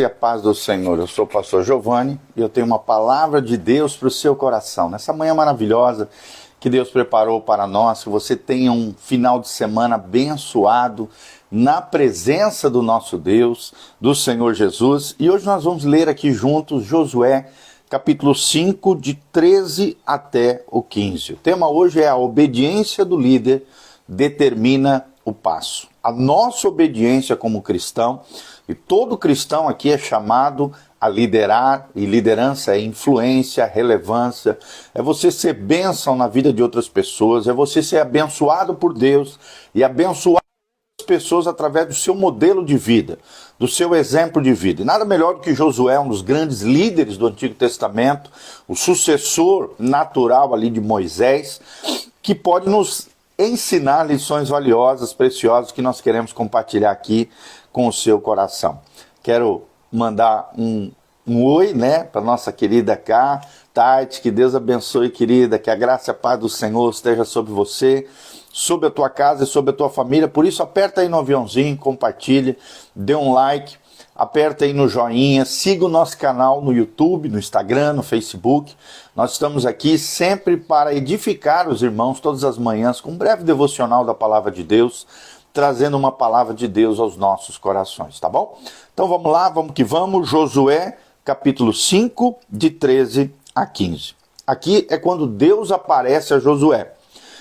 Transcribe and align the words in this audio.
e 0.00 0.04
a 0.04 0.10
paz 0.10 0.42
do 0.42 0.54
Senhor. 0.54 0.98
Eu 0.98 1.06
sou 1.06 1.24
o 1.24 1.28
pastor 1.28 1.64
Giovanni 1.64 2.20
e 2.36 2.40
eu 2.40 2.48
tenho 2.48 2.66
uma 2.66 2.78
palavra 2.78 3.40
de 3.40 3.56
Deus 3.56 3.96
para 3.96 4.08
o 4.08 4.10
seu 4.10 4.36
coração. 4.36 4.90
Nessa 4.90 5.12
manhã 5.12 5.34
maravilhosa 5.34 6.08
que 6.58 6.68
Deus 6.68 6.90
preparou 6.90 7.40
para 7.40 7.66
nós, 7.66 8.02
que 8.02 8.08
você 8.08 8.36
tenha 8.36 8.72
um 8.72 8.94
final 8.98 9.40
de 9.40 9.48
semana 9.48 9.96
abençoado 9.96 11.08
na 11.50 11.80
presença 11.80 12.68
do 12.68 12.82
nosso 12.82 13.18
Deus, 13.18 13.72
do 14.00 14.14
Senhor 14.14 14.54
Jesus. 14.54 15.14
E 15.18 15.30
hoje 15.30 15.46
nós 15.46 15.64
vamos 15.64 15.84
ler 15.84 16.08
aqui 16.08 16.32
juntos 16.32 16.84
Josué, 16.84 17.50
capítulo 17.88 18.34
5, 18.34 18.96
de 18.96 19.14
13 19.32 19.96
até 20.06 20.64
o 20.68 20.82
15. 20.82 21.34
O 21.34 21.36
tema 21.36 21.68
hoje 21.68 22.02
é 22.02 22.08
a 22.08 22.16
obediência 22.16 23.04
do 23.04 23.16
líder 23.16 23.66
determina 24.08 25.06
o 25.24 25.32
passo. 25.32 25.88
A 26.02 26.12
nossa 26.12 26.68
obediência 26.68 27.34
como 27.34 27.62
cristão 27.62 28.20
e 28.68 28.74
todo 28.74 29.16
cristão 29.16 29.68
aqui 29.68 29.92
é 29.92 29.98
chamado 29.98 30.72
a 31.00 31.08
liderar, 31.08 31.88
e 31.94 32.04
liderança 32.04 32.74
é 32.74 32.80
influência, 32.80 33.64
relevância, 33.64 34.58
é 34.94 35.02
você 35.02 35.30
ser 35.30 35.52
bênção 35.52 36.16
na 36.16 36.26
vida 36.26 36.52
de 36.52 36.62
outras 36.62 36.88
pessoas, 36.88 37.46
é 37.46 37.52
você 37.52 37.82
ser 37.82 37.98
abençoado 37.98 38.74
por 38.74 38.92
Deus 38.92 39.38
e 39.74 39.84
abençoar 39.84 40.42
as 40.98 41.06
pessoas 41.06 41.46
através 41.46 41.86
do 41.86 41.94
seu 41.94 42.14
modelo 42.14 42.64
de 42.64 42.76
vida, 42.76 43.18
do 43.58 43.68
seu 43.68 43.94
exemplo 43.94 44.42
de 44.42 44.52
vida. 44.52 44.82
E 44.82 44.84
nada 44.84 45.04
melhor 45.04 45.34
do 45.34 45.40
que 45.40 45.54
Josué, 45.54 45.98
um 46.00 46.08
dos 46.08 46.22
grandes 46.22 46.62
líderes 46.62 47.16
do 47.16 47.26
Antigo 47.26 47.54
Testamento, 47.54 48.30
o 48.66 48.74
sucessor 48.74 49.74
natural 49.78 50.54
ali 50.54 50.70
de 50.70 50.80
Moisés, 50.80 51.60
que 52.22 52.34
pode 52.34 52.68
nos 52.68 53.06
ensinar 53.38 54.04
lições 54.04 54.48
valiosas, 54.48 55.12
preciosas 55.12 55.72
que 55.72 55.82
nós 55.82 56.00
queremos 56.00 56.32
compartilhar 56.32 56.90
aqui 56.90 57.28
com 57.72 57.86
o 57.86 57.92
seu 57.92 58.20
coração. 58.20 58.80
Quero 59.22 59.64
mandar 59.92 60.50
um, 60.56 60.90
um 61.26 61.44
oi, 61.44 61.72
né, 61.74 62.04
para 62.04 62.20
nossa 62.20 62.52
querida 62.52 62.96
Cá, 62.96 63.40
Tati, 63.74 64.22
que 64.22 64.30
Deus 64.30 64.54
abençoe, 64.54 65.10
querida, 65.10 65.58
que 65.58 65.70
a 65.70 65.74
graça 65.74 66.10
e 66.10 66.12
a 66.12 66.14
paz 66.14 66.40
do 66.40 66.48
Senhor 66.48 66.88
esteja 66.90 67.24
sobre 67.24 67.52
você, 67.52 68.08
sobre 68.50 68.88
a 68.88 68.90
tua 68.90 69.10
casa 69.10 69.44
e 69.44 69.46
sobre 69.46 69.70
a 69.70 69.76
tua 69.76 69.90
família. 69.90 70.26
Por 70.26 70.46
isso, 70.46 70.62
aperta 70.62 71.02
aí 71.02 71.08
no 71.08 71.18
aviãozinho, 71.18 71.76
compartilhe, 71.76 72.56
dê 72.94 73.14
um 73.14 73.34
like, 73.34 73.76
aperta 74.16 74.64
aí 74.64 74.72
no 74.72 74.88
joinha, 74.88 75.44
siga 75.44 75.84
o 75.84 75.88
nosso 75.88 76.16
canal 76.16 76.62
no 76.62 76.72
YouTube, 76.72 77.28
no 77.28 77.38
Instagram, 77.38 77.92
no 77.92 78.02
Facebook. 78.02 78.74
Nós 79.14 79.32
estamos 79.32 79.66
aqui 79.66 79.98
sempre 79.98 80.56
para 80.56 80.94
edificar 80.94 81.68
os 81.68 81.82
irmãos 81.82 82.20
todas 82.20 82.42
as 82.44 82.56
manhãs 82.56 83.00
com 83.00 83.10
um 83.10 83.16
breve 83.16 83.44
devocional 83.44 84.04
da 84.04 84.14
palavra 84.14 84.50
de 84.50 84.62
Deus 84.62 85.06
trazendo 85.56 85.96
uma 85.96 86.12
palavra 86.12 86.52
de 86.52 86.68
Deus 86.68 87.00
aos 87.00 87.16
nossos 87.16 87.56
corações, 87.56 88.20
tá 88.20 88.28
bom? 88.28 88.58
Então 88.92 89.08
vamos 89.08 89.32
lá, 89.32 89.48
vamos 89.48 89.72
que 89.72 89.82
vamos. 89.82 90.28
Josué, 90.28 90.98
capítulo 91.24 91.72
5, 91.72 92.36
de 92.46 92.68
13 92.68 93.32
a 93.54 93.64
15. 93.64 94.14
Aqui 94.46 94.86
é 94.90 94.98
quando 94.98 95.26
Deus 95.26 95.72
aparece 95.72 96.34
a 96.34 96.38
Josué. 96.38 96.92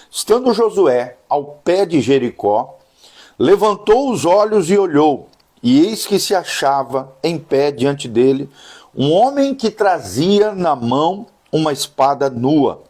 Estando 0.09 0.53
Josué 0.53 1.18
ao 1.28 1.44
pé 1.62 1.86
de 1.86 2.00
Jericó, 2.00 2.78
levantou 3.38 4.09
os 4.09 4.23
olhos 4.23 4.72
e 4.72 4.78
olhou, 4.78 5.28
e 5.66 5.85
eis 5.85 6.05
que 6.05 6.19
se 6.19 6.35
achava 6.35 7.11
em 7.23 7.38
pé 7.39 7.71
diante 7.71 8.08
dele 8.08 8.49
um 8.95 9.11
homem 9.11 9.55
que 9.55 9.72
trazia 9.72 10.53
na 10.53 10.75
mão 10.75 11.25
uma 11.52 11.73
espada 11.73 12.30
nua 12.30 12.83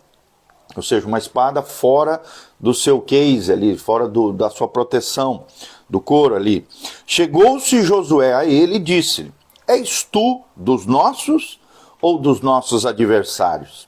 ou 0.75 0.83
seja, 0.83 1.07
uma 1.07 1.17
espada 1.17 1.61
fora 1.61 2.21
do 2.59 2.73
seu 2.73 2.99
case 2.99 3.51
ali, 3.51 3.77
fora 3.77 4.07
do, 4.07 4.33
da 4.33 4.49
sua 4.49 4.67
proteção, 4.67 5.45
do 5.89 6.01
couro 6.01 6.35
ali. 6.35 6.67
Chegou-se 7.07 7.81
Josué 7.81 8.33
a 8.33 8.45
ele 8.45 8.75
e 8.75 8.79
disse: 8.79 9.31
És 9.65 10.03
tu 10.03 10.41
dos 10.55 10.85
nossos 10.85 11.59
ou 12.01 12.17
dos 12.17 12.41
nossos 12.41 12.85
adversários? 12.85 13.87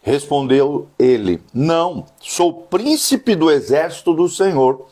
Respondeu 0.00 0.86
ele: 0.96 1.42
Não, 1.52 2.04
sou 2.20 2.52
príncipe 2.52 3.34
do 3.34 3.50
exército 3.50 4.14
do 4.14 4.28
Senhor 4.28 4.86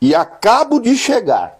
e 0.00 0.12
acabo 0.12 0.80
de 0.80 0.96
chegar. 0.96 1.59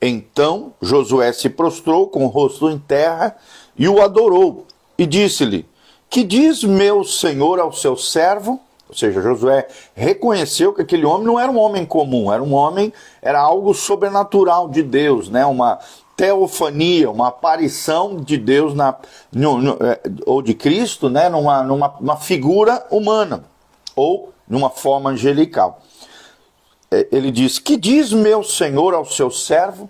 Então 0.00 0.72
Josué 0.80 1.32
se 1.32 1.50
prostrou 1.50 2.06
com 2.06 2.24
o 2.24 2.28
rosto 2.28 2.70
em 2.70 2.78
terra 2.78 3.36
e 3.76 3.88
o 3.88 4.00
adorou 4.00 4.66
e 4.96 5.06
disse-lhe: 5.06 5.66
que 6.10 6.24
diz 6.24 6.64
meu 6.64 7.04
senhor 7.04 7.60
ao 7.60 7.72
seu 7.72 7.96
servo? 7.96 8.60
Ou 8.88 8.96
seja, 8.96 9.22
Josué 9.22 9.68
reconheceu 9.94 10.72
que 10.72 10.82
aquele 10.82 11.06
homem 11.06 11.24
não 11.24 11.38
era 11.38 11.52
um 11.52 11.56
homem 11.56 11.86
comum, 11.86 12.32
era 12.32 12.42
um 12.42 12.52
homem, 12.52 12.92
era 13.22 13.38
algo 13.38 13.72
sobrenatural 13.72 14.68
de 14.68 14.82
Deus, 14.82 15.28
né? 15.28 15.46
Uma 15.46 15.78
teofania, 16.16 17.08
uma 17.08 17.28
aparição 17.28 18.16
de 18.16 18.36
Deus 18.36 18.74
na, 18.74 18.96
no, 19.32 19.58
no, 19.58 19.78
é, 19.80 20.00
ou 20.26 20.42
de 20.42 20.52
Cristo, 20.52 21.08
né? 21.08 21.28
Numa, 21.28 21.62
numa 21.62 22.16
figura 22.16 22.84
humana 22.90 23.44
ou 23.94 24.32
numa 24.48 24.68
forma 24.68 25.10
angelical. 25.10 25.80
É, 26.90 27.08
ele 27.12 27.30
diz: 27.30 27.58
Que 27.58 27.76
diz 27.76 28.12
meu 28.12 28.42
senhor 28.42 28.94
ao 28.94 29.04
seu 29.04 29.30
servo? 29.30 29.88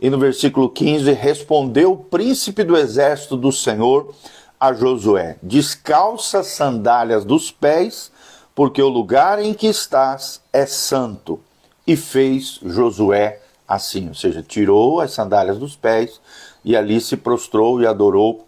E 0.00 0.08
no 0.08 0.18
versículo 0.18 0.68
15 0.68 1.12
respondeu 1.12 1.92
o 1.92 1.96
príncipe 1.96 2.64
do 2.64 2.76
exército 2.76 3.36
do 3.36 3.52
Senhor 3.52 4.14
a 4.58 4.72
Josué: 4.72 5.36
Descalça 5.42 6.40
as 6.40 6.48
sandálias 6.48 7.24
dos 7.24 7.50
pés, 7.50 8.10
porque 8.54 8.82
o 8.82 8.88
lugar 8.88 9.40
em 9.40 9.54
que 9.54 9.66
estás 9.66 10.40
é 10.52 10.66
santo. 10.66 11.40
E 11.86 11.96
fez 11.96 12.60
Josué 12.62 13.40
assim, 13.70 14.08
ou 14.08 14.14
seja, 14.14 14.42
tirou 14.42 15.00
as 15.00 15.12
sandálias 15.12 15.56
dos 15.56 15.76
pés 15.76 16.20
e 16.64 16.76
ali 16.76 17.00
se 17.00 17.16
prostrou 17.16 17.80
e 17.80 17.86
adorou 17.86 18.44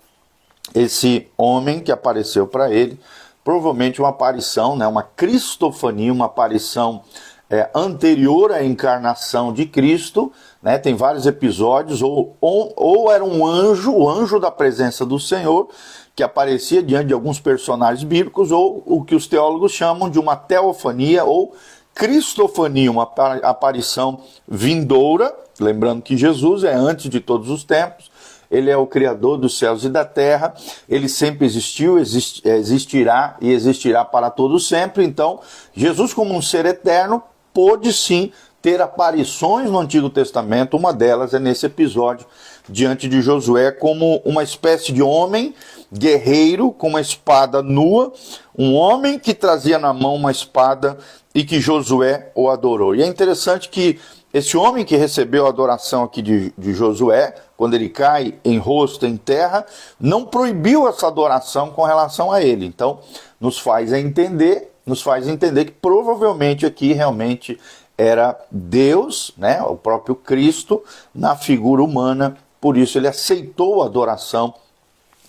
esse 0.74 1.28
homem 1.38 1.78
que 1.78 1.92
apareceu 1.92 2.44
para 2.44 2.72
ele, 2.72 2.98
provavelmente 3.44 4.00
uma 4.00 4.08
aparição, 4.08 4.74
né, 4.74 4.84
uma 4.84 5.04
cristofania, 5.04 6.12
uma 6.12 6.24
aparição 6.24 7.04
é, 7.52 7.68
anterior 7.74 8.50
à 8.50 8.64
encarnação 8.64 9.52
de 9.52 9.66
Cristo, 9.66 10.32
né, 10.62 10.78
tem 10.78 10.94
vários 10.94 11.26
episódios, 11.26 12.00
ou, 12.00 12.34
ou, 12.40 12.72
ou 12.74 13.12
era 13.12 13.22
um 13.22 13.46
anjo, 13.46 13.92
o 13.92 14.08
anjo 14.08 14.40
da 14.40 14.50
presença 14.50 15.04
do 15.04 15.20
Senhor, 15.20 15.68
que 16.16 16.22
aparecia 16.22 16.82
diante 16.82 17.08
de 17.08 17.12
alguns 17.12 17.38
personagens 17.38 18.04
bíblicos, 18.04 18.50
ou 18.50 18.82
o 18.86 19.04
que 19.04 19.14
os 19.14 19.26
teólogos 19.26 19.72
chamam 19.72 20.08
de 20.08 20.18
uma 20.18 20.34
teofania 20.34 21.24
ou 21.24 21.54
cristofania, 21.94 22.90
uma 22.90 23.10
aparição 23.42 24.20
vindoura, 24.48 25.34
lembrando 25.60 26.00
que 26.00 26.16
Jesus 26.16 26.64
é 26.64 26.72
antes 26.72 27.10
de 27.10 27.20
todos 27.20 27.50
os 27.50 27.64
tempos, 27.64 28.10
ele 28.50 28.70
é 28.70 28.76
o 28.78 28.86
Criador 28.86 29.36
dos 29.36 29.58
céus 29.58 29.84
e 29.84 29.90
da 29.90 30.06
terra, 30.06 30.54
ele 30.88 31.08
sempre 31.08 31.44
existiu, 31.44 31.98
exist, 31.98 32.42
existirá 32.46 33.36
e 33.42 33.50
existirá 33.50 34.04
para 34.06 34.30
todos 34.30 34.68
sempre. 34.68 35.04
Então, 35.04 35.40
Jesus, 35.74 36.14
como 36.14 36.34
um 36.34 36.40
ser 36.40 36.66
eterno, 36.66 37.22
pôde 37.52 37.92
sim 37.92 38.32
ter 38.60 38.80
aparições 38.80 39.68
no 39.68 39.78
Antigo 39.78 40.08
Testamento, 40.08 40.76
uma 40.76 40.92
delas 40.92 41.34
é 41.34 41.40
nesse 41.40 41.66
episódio 41.66 42.26
diante 42.68 43.08
de 43.08 43.20
Josué 43.20 43.72
como 43.72 44.22
uma 44.24 44.44
espécie 44.44 44.92
de 44.92 45.02
homem 45.02 45.52
guerreiro 45.92 46.70
com 46.70 46.88
uma 46.88 47.00
espada 47.00 47.60
nua, 47.60 48.12
um 48.56 48.74
homem 48.74 49.18
que 49.18 49.34
trazia 49.34 49.78
na 49.78 49.92
mão 49.92 50.14
uma 50.14 50.30
espada 50.30 50.96
e 51.34 51.44
que 51.44 51.60
Josué 51.60 52.30
o 52.34 52.48
adorou. 52.48 52.94
E 52.94 53.02
é 53.02 53.06
interessante 53.06 53.68
que 53.68 53.98
esse 54.32 54.56
homem 54.56 54.84
que 54.84 54.96
recebeu 54.96 55.44
a 55.44 55.50
adoração 55.50 56.02
aqui 56.02 56.22
de, 56.22 56.54
de 56.56 56.72
Josué, 56.72 57.34
quando 57.56 57.74
ele 57.74 57.90
cai 57.90 58.34
em 58.42 58.56
rosto 58.58 59.04
em 59.04 59.16
terra, 59.16 59.66
não 60.00 60.24
proibiu 60.24 60.88
essa 60.88 61.06
adoração 61.06 61.70
com 61.70 61.82
relação 61.82 62.32
a 62.32 62.42
ele. 62.42 62.64
Então, 62.64 63.00
nos 63.38 63.58
faz 63.58 63.92
entender, 63.92 64.71
nos 64.84 65.02
faz 65.02 65.28
entender 65.28 65.66
que 65.66 65.72
provavelmente 65.72 66.66
aqui 66.66 66.92
realmente 66.92 67.58
era 67.96 68.38
Deus, 68.50 69.32
né, 69.36 69.62
o 69.62 69.76
próprio 69.76 70.14
Cristo, 70.14 70.82
na 71.14 71.36
figura 71.36 71.82
humana, 71.82 72.36
por 72.60 72.76
isso 72.76 72.98
ele 72.98 73.08
aceitou 73.08 73.82
a 73.82 73.86
adoração 73.86 74.54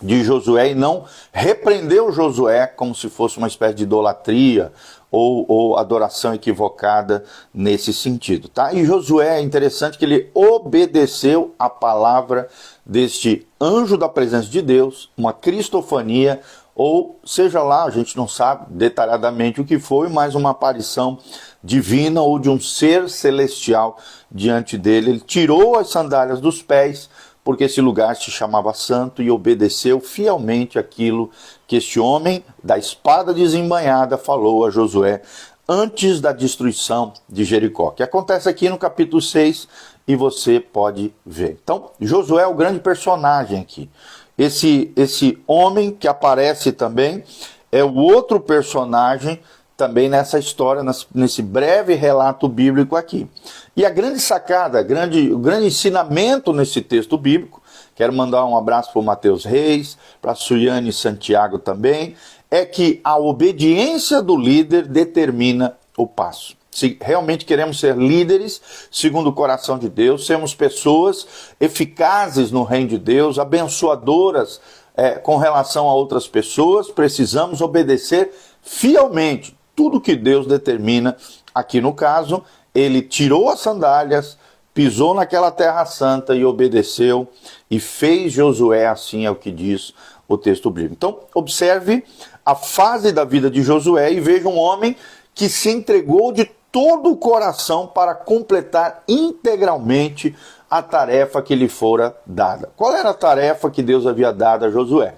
de 0.02 0.22
Josué 0.24 0.70
e 0.70 0.74
não 0.74 1.04
repreendeu 1.32 2.12
Josué 2.12 2.66
como 2.66 2.94
se 2.94 3.08
fosse 3.08 3.38
uma 3.38 3.48
espécie 3.48 3.74
de 3.74 3.82
idolatria 3.84 4.72
ou, 5.10 5.46
ou, 5.48 5.78
adoração 5.78 6.34
equivocada 6.34 7.24
nesse 7.52 7.92
sentido, 7.92 8.48
tá? 8.48 8.72
E 8.72 8.84
Josué 8.84 9.38
é 9.38 9.40
interessante 9.40 9.96
que 9.96 10.04
ele 10.04 10.28
obedeceu 10.34 11.54
a 11.56 11.70
palavra 11.70 12.48
deste 12.84 13.46
anjo 13.60 13.96
da 13.96 14.08
presença 14.08 14.48
de 14.48 14.60
Deus, 14.60 15.08
uma 15.16 15.32
cristofania, 15.32 16.40
ou 16.74 17.20
seja 17.24 17.62
lá, 17.62 17.84
a 17.84 17.90
gente 17.90 18.16
não 18.16 18.26
sabe 18.26 18.66
detalhadamente 18.70 19.60
o 19.60 19.64
que 19.64 19.78
foi, 19.78 20.08
mas 20.08 20.34
uma 20.34 20.50
aparição 20.50 21.18
divina 21.62 22.20
ou 22.20 22.38
de 22.38 22.50
um 22.50 22.58
ser 22.58 23.08
celestial 23.08 23.98
diante 24.30 24.76
dele. 24.76 25.10
Ele 25.10 25.20
tirou 25.20 25.78
as 25.78 25.88
sandálias 25.88 26.40
dos 26.40 26.60
pés, 26.60 27.08
porque 27.44 27.64
esse 27.64 27.80
lugar 27.80 28.16
se 28.16 28.30
chamava 28.30 28.74
santo 28.74 29.22
e 29.22 29.30
obedeceu 29.30 30.00
fielmente 30.00 30.78
aquilo 30.78 31.30
que 31.66 31.76
este 31.76 32.00
homem 32.00 32.44
da 32.62 32.76
espada 32.76 33.32
desembanhada 33.32 34.18
falou 34.18 34.66
a 34.66 34.70
Josué 34.70 35.22
antes 35.68 36.20
da 36.20 36.32
destruição 36.32 37.12
de 37.28 37.44
Jericó, 37.44 37.90
que 37.90 38.02
acontece 38.02 38.48
aqui 38.48 38.68
no 38.68 38.76
capítulo 38.76 39.22
6 39.22 39.68
e 40.06 40.14
você 40.14 40.60
pode 40.60 41.14
ver. 41.24 41.58
Então, 41.62 41.90
Josué 42.00 42.42
é 42.42 42.46
o 42.46 42.54
grande 42.54 42.80
personagem 42.80 43.60
aqui. 43.60 43.88
Esse, 44.36 44.92
esse 44.96 45.38
homem 45.46 45.92
que 45.92 46.08
aparece 46.08 46.72
também 46.72 47.22
é 47.70 47.84
o 47.84 47.94
outro 47.94 48.40
personagem 48.40 49.40
também 49.76 50.08
nessa 50.08 50.38
história, 50.38 50.82
nesse 51.14 51.42
breve 51.42 51.94
relato 51.94 52.48
bíblico 52.48 52.96
aqui. 52.96 53.28
E 53.76 53.84
a 53.84 53.90
grande 53.90 54.20
sacada, 54.20 54.82
grande, 54.82 55.32
o 55.32 55.38
grande 55.38 55.66
ensinamento 55.66 56.52
nesse 56.52 56.80
texto 56.80 57.18
bíblico, 57.18 57.60
quero 57.94 58.12
mandar 58.12 58.44
um 58.44 58.56
abraço 58.56 58.92
para 58.92 59.00
o 59.00 59.04
Mateus 59.04 59.44
Reis, 59.44 59.98
para 60.22 60.34
Suiane 60.34 60.92
Santiago 60.92 61.58
também, 61.58 62.14
é 62.50 62.64
que 62.64 63.00
a 63.02 63.18
obediência 63.18 64.22
do 64.22 64.36
líder 64.36 64.86
determina 64.86 65.76
o 65.96 66.06
passo. 66.06 66.56
Se 66.74 66.98
realmente 67.00 67.44
queremos 67.44 67.78
ser 67.78 67.96
líderes 67.96 68.60
segundo 68.90 69.30
o 69.30 69.32
coração 69.32 69.78
de 69.78 69.88
Deus, 69.88 70.26
sermos 70.26 70.56
pessoas 70.56 71.24
eficazes 71.60 72.50
no 72.50 72.64
reino 72.64 72.88
de 72.88 72.98
Deus, 72.98 73.38
abençoadoras 73.38 74.60
é, 74.96 75.12
com 75.12 75.36
relação 75.36 75.88
a 75.88 75.94
outras 75.94 76.26
pessoas, 76.26 76.90
precisamos 76.90 77.60
obedecer 77.60 78.32
fielmente 78.60 79.56
tudo 79.76 80.00
que 80.00 80.16
Deus 80.16 80.48
determina. 80.48 81.16
Aqui 81.54 81.80
no 81.80 81.94
caso, 81.94 82.42
ele 82.74 83.02
tirou 83.02 83.48
as 83.48 83.60
sandálias, 83.60 84.36
pisou 84.74 85.14
naquela 85.14 85.52
terra 85.52 85.86
santa 85.86 86.34
e 86.34 86.44
obedeceu 86.44 87.28
e 87.70 87.78
fez 87.78 88.32
Josué 88.32 88.88
assim 88.88 89.26
é 89.26 89.30
o 89.30 89.36
que 89.36 89.52
diz 89.52 89.94
o 90.26 90.36
texto 90.36 90.72
bíblico. 90.72 90.94
Então, 90.96 91.20
observe 91.32 92.02
a 92.44 92.56
fase 92.56 93.12
da 93.12 93.24
vida 93.24 93.48
de 93.48 93.62
Josué 93.62 94.12
e 94.12 94.18
veja 94.18 94.48
um 94.48 94.58
homem 94.58 94.96
que 95.34 95.48
se 95.48 95.70
entregou 95.70 96.32
de 96.32 96.50
todo 96.74 97.12
o 97.12 97.16
coração 97.16 97.86
para 97.86 98.16
completar 98.16 99.04
integralmente 99.06 100.34
a 100.68 100.82
tarefa 100.82 101.40
que 101.40 101.54
lhe 101.54 101.68
fora 101.68 102.16
dada. 102.26 102.68
Qual 102.76 102.92
era 102.92 103.10
a 103.10 103.14
tarefa 103.14 103.70
que 103.70 103.80
Deus 103.80 104.08
havia 104.08 104.32
dado 104.32 104.64
a 104.64 104.70
Josué? 104.72 105.14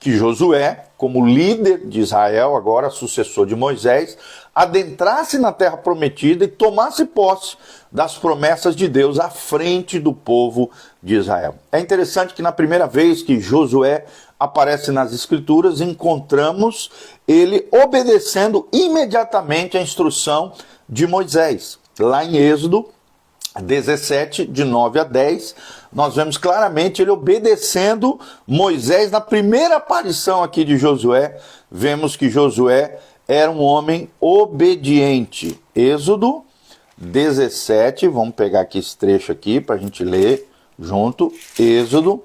Que 0.00 0.18
Josué, 0.18 0.86
como 0.96 1.24
líder 1.24 1.86
de 1.86 2.00
Israel, 2.00 2.56
agora 2.56 2.90
sucessor 2.90 3.46
de 3.46 3.54
Moisés, 3.54 4.18
adentrasse 4.58 5.38
na 5.38 5.52
terra 5.52 5.76
prometida 5.76 6.44
e 6.44 6.48
tomasse 6.48 7.04
posse 7.04 7.56
das 7.92 8.18
promessas 8.18 8.74
de 8.74 8.88
Deus 8.88 9.20
à 9.20 9.30
frente 9.30 10.00
do 10.00 10.12
povo 10.12 10.68
de 11.00 11.14
Israel. 11.14 11.54
É 11.70 11.78
interessante 11.78 12.34
que 12.34 12.42
na 12.42 12.50
primeira 12.50 12.84
vez 12.88 13.22
que 13.22 13.38
Josué 13.38 14.04
aparece 14.36 14.90
nas 14.90 15.12
Escrituras, 15.12 15.80
encontramos 15.80 16.90
ele 17.28 17.68
obedecendo 17.70 18.66
imediatamente 18.72 19.78
a 19.78 19.80
instrução 19.80 20.52
de 20.88 21.06
Moisés. 21.06 21.78
Lá 21.96 22.24
em 22.24 22.36
Êxodo 22.36 22.88
17, 23.62 24.44
de 24.44 24.64
9 24.64 24.98
a 24.98 25.04
10, 25.04 25.54
nós 25.92 26.16
vemos 26.16 26.36
claramente 26.36 27.00
ele 27.00 27.12
obedecendo 27.12 28.18
Moisés. 28.44 29.12
Na 29.12 29.20
primeira 29.20 29.76
aparição 29.76 30.42
aqui 30.42 30.64
de 30.64 30.76
Josué, 30.76 31.38
vemos 31.70 32.16
que 32.16 32.28
Josué 32.28 32.98
era 33.28 33.50
um 33.50 33.60
homem 33.60 34.10
obediente. 34.18 35.60
Êxodo 35.76 36.46
17, 36.96 38.08
vamos 38.08 38.34
pegar 38.34 38.62
aqui 38.62 38.78
esse 38.78 38.96
trecho 38.96 39.30
aqui 39.30 39.60
para 39.60 39.76
a 39.76 39.78
gente 39.78 40.02
ler 40.02 40.50
junto. 40.78 41.30
Êxodo 41.58 42.24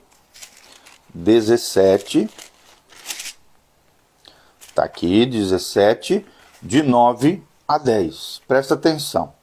17, 1.13 2.29
está 4.61 4.85
aqui, 4.85 5.25
17, 5.25 6.25
de 6.61 6.81
9 6.81 7.43
a 7.67 7.77
10. 7.77 8.41
Presta 8.47 8.73
atenção. 8.73 9.33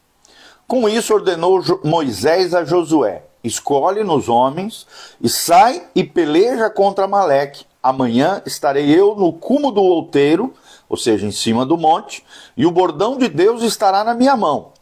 Com 0.67 0.89
isso 0.89 1.13
ordenou 1.13 1.63
Moisés 1.85 2.55
a 2.55 2.65
Josué: 2.65 3.25
Escolhe 3.45 4.03
nos 4.03 4.29
homens 4.29 4.87
e 5.21 5.29
sai 5.29 5.87
e 5.95 6.03
peleja 6.03 6.71
contra 6.71 7.07
Maleque. 7.07 7.67
Amanhã 7.83 8.43
estarei 8.45 8.91
eu 8.91 9.15
no 9.15 9.33
cume 9.33 9.73
do 9.73 9.83
outeiro, 9.83 10.53
ou 10.89 10.97
seja, 10.97 11.27
em 11.27 11.31
cima 11.31 11.65
do 11.65 11.77
monte, 11.77 12.25
e 12.57 12.67
o 12.67 12.71
bordão 12.71 13.17
de 13.17 13.29
Deus 13.29 13.63
estará 13.63 14.05
na 14.05 14.15
minha 14.15 14.37
mão. 14.37 14.73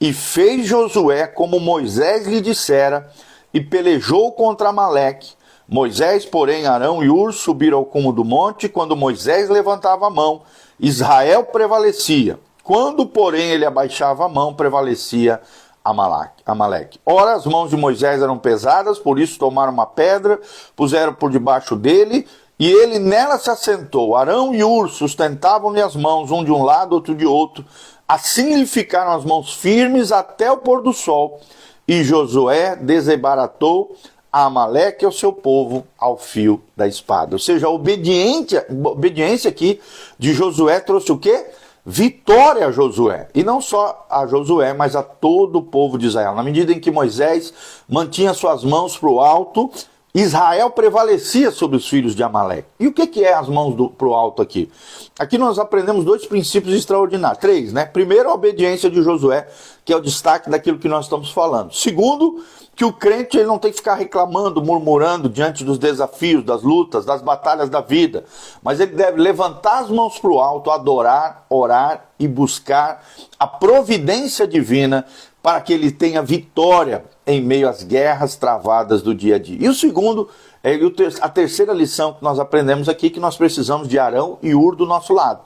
E 0.00 0.12
fez 0.12 0.66
Josué 0.66 1.26
como 1.26 1.60
Moisés 1.60 2.26
lhe 2.26 2.40
dissera, 2.40 3.10
e 3.54 3.60
pelejou 3.60 4.32
contra 4.32 4.72
Maleque. 4.72 5.32
Moisés, 5.68 6.26
porém, 6.26 6.66
Arão 6.66 7.02
e 7.02 7.08
Ur 7.08 7.32
subiram 7.32 7.78
ao 7.78 7.84
cume 7.84 8.12
do 8.12 8.24
monte, 8.24 8.68
quando 8.68 8.96
Moisés 8.96 9.48
levantava 9.48 10.06
a 10.06 10.10
mão, 10.10 10.42
Israel 10.78 11.44
prevalecia. 11.44 12.38
Quando, 12.62 13.06
porém, 13.06 13.50
ele 13.50 13.64
abaixava 13.64 14.26
a 14.26 14.28
mão, 14.28 14.52
prevalecia 14.52 15.40
Amaleque. 15.84 17.00
Ora, 17.04 17.34
as 17.34 17.44
mãos 17.44 17.70
de 17.70 17.76
Moisés 17.76 18.22
eram 18.22 18.38
pesadas, 18.38 18.98
por 18.98 19.18
isso 19.18 19.38
tomaram 19.38 19.72
uma 19.72 19.86
pedra, 19.86 20.40
puseram 20.76 21.12
por 21.12 21.30
debaixo 21.30 21.74
dele, 21.74 22.26
e 22.62 22.70
ele 22.70 23.00
nela 23.00 23.40
se 23.40 23.50
assentou. 23.50 24.14
Arão 24.14 24.54
e 24.54 24.62
Ur 24.62 24.88
sustentavam-lhe 24.88 25.82
as 25.82 25.96
mãos, 25.96 26.30
um 26.30 26.44
de 26.44 26.52
um 26.52 26.62
lado, 26.62 26.92
outro 26.92 27.12
de 27.12 27.26
outro. 27.26 27.64
Assim 28.06 28.54
lhe 28.54 28.66
ficaram 28.66 29.10
as 29.10 29.24
mãos 29.24 29.52
firmes 29.52 30.12
até 30.12 30.48
o 30.48 30.58
pôr 30.58 30.80
do 30.80 30.92
sol. 30.92 31.40
E 31.88 32.04
Josué 32.04 32.76
desembaratou 32.76 33.96
a 34.32 34.44
Amaleque 34.44 35.04
e 35.04 35.08
o 35.08 35.10
seu 35.10 35.32
povo 35.32 35.84
ao 35.98 36.16
fio 36.16 36.62
da 36.76 36.86
espada. 36.86 37.34
Ou 37.34 37.38
seja, 37.40 37.66
a 37.66 37.70
obediência, 37.70 38.64
obediência 38.84 39.50
aqui 39.50 39.80
de 40.16 40.32
Josué 40.32 40.78
trouxe 40.78 41.10
o 41.10 41.18
quê? 41.18 41.44
vitória 41.84 42.68
a 42.68 42.70
Josué. 42.70 43.28
E 43.34 43.42
não 43.42 43.60
só 43.60 44.06
a 44.08 44.24
Josué, 44.24 44.72
mas 44.72 44.94
a 44.94 45.02
todo 45.02 45.58
o 45.58 45.62
povo 45.62 45.98
de 45.98 46.06
Israel. 46.06 46.32
Na 46.34 46.42
medida 46.44 46.72
em 46.72 46.78
que 46.78 46.92
Moisés 46.92 47.52
mantinha 47.88 48.32
suas 48.32 48.62
mãos 48.62 48.96
para 48.96 49.08
o 49.08 49.20
alto, 49.20 49.68
Israel 50.14 50.68
prevalecia 50.70 51.50
sobre 51.50 51.78
os 51.78 51.88
filhos 51.88 52.14
de 52.14 52.22
Amaleque. 52.22 52.68
E 52.78 52.86
o 52.86 52.92
que, 52.92 53.06
que 53.06 53.24
é 53.24 53.32
as 53.32 53.48
mãos 53.48 53.74
para 53.96 54.06
o 54.06 54.14
alto 54.14 54.42
aqui? 54.42 54.70
Aqui 55.18 55.38
nós 55.38 55.58
aprendemos 55.58 56.04
dois 56.04 56.26
princípios 56.26 56.74
extraordinários. 56.74 57.38
Três, 57.38 57.72
né? 57.72 57.86
Primeiro, 57.86 58.28
a 58.28 58.34
obediência 58.34 58.90
de 58.90 59.02
Josué, 59.02 59.48
que 59.86 59.92
é 59.92 59.96
o 59.96 60.02
destaque 60.02 60.50
daquilo 60.50 60.78
que 60.78 60.88
nós 60.88 61.06
estamos 61.06 61.30
falando. 61.30 61.72
Segundo, 61.72 62.44
que 62.76 62.84
o 62.84 62.92
crente 62.92 63.38
ele 63.38 63.46
não 63.46 63.58
tem 63.58 63.70
que 63.70 63.78
ficar 63.78 63.94
reclamando, 63.94 64.62
murmurando 64.62 65.30
diante 65.30 65.64
dos 65.64 65.78
desafios, 65.78 66.44
das 66.44 66.62
lutas, 66.62 67.06
das 67.06 67.22
batalhas 67.22 67.70
da 67.70 67.80
vida, 67.80 68.24
mas 68.62 68.80
ele 68.80 68.92
deve 68.92 69.20
levantar 69.20 69.80
as 69.80 69.90
mãos 69.90 70.18
para 70.18 70.30
o 70.30 70.40
alto, 70.40 70.70
adorar, 70.70 71.46
orar 71.48 72.06
e 72.18 72.28
buscar 72.28 73.04
a 73.38 73.46
providência 73.46 74.46
divina 74.46 75.06
para 75.42 75.60
que 75.60 75.72
ele 75.72 75.90
tenha 75.90 76.22
vitória 76.22 77.04
em 77.26 77.40
meio 77.40 77.68
às 77.68 77.82
guerras 77.82 78.36
travadas 78.36 79.02
do 79.02 79.14
dia 79.14 79.36
a 79.36 79.38
dia. 79.38 79.58
E 79.60 79.68
o 79.68 79.74
segundo, 79.74 80.28
é 80.62 80.78
a 81.20 81.28
terceira 81.28 81.72
lição 81.72 82.12
que 82.12 82.22
nós 82.22 82.38
aprendemos 82.38 82.88
aqui, 82.88 83.10
que 83.10 83.18
nós 83.18 83.36
precisamos 83.36 83.88
de 83.88 83.98
Arão 83.98 84.38
e 84.40 84.54
Ur 84.54 84.76
do 84.76 84.86
nosso 84.86 85.12
lado. 85.12 85.40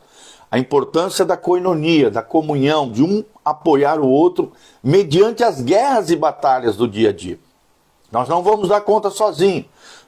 A 0.51 0.59
importância 0.59 1.25
da 1.25 1.37
coinonia, 1.37 2.11
da 2.11 2.23
comunhão, 2.23 2.91
de 2.91 3.03
um 3.03 3.25
apoiar 3.45 3.99
o 3.99 4.07
outro 4.07 4.53
mediante 4.83 5.43
as 5.43 5.61
guerras 5.61 6.11
e 6.11 6.17
batalhas 6.17 6.77
do 6.77 6.87
dia 6.87 7.09
a 7.09 7.13
dia. 7.13 7.39
Nós 8.13 8.29
não 8.29 8.43
vamos 8.43 8.69
dar 8.69 8.83
conta 8.83 9.11
sozinhos, 9.11 9.67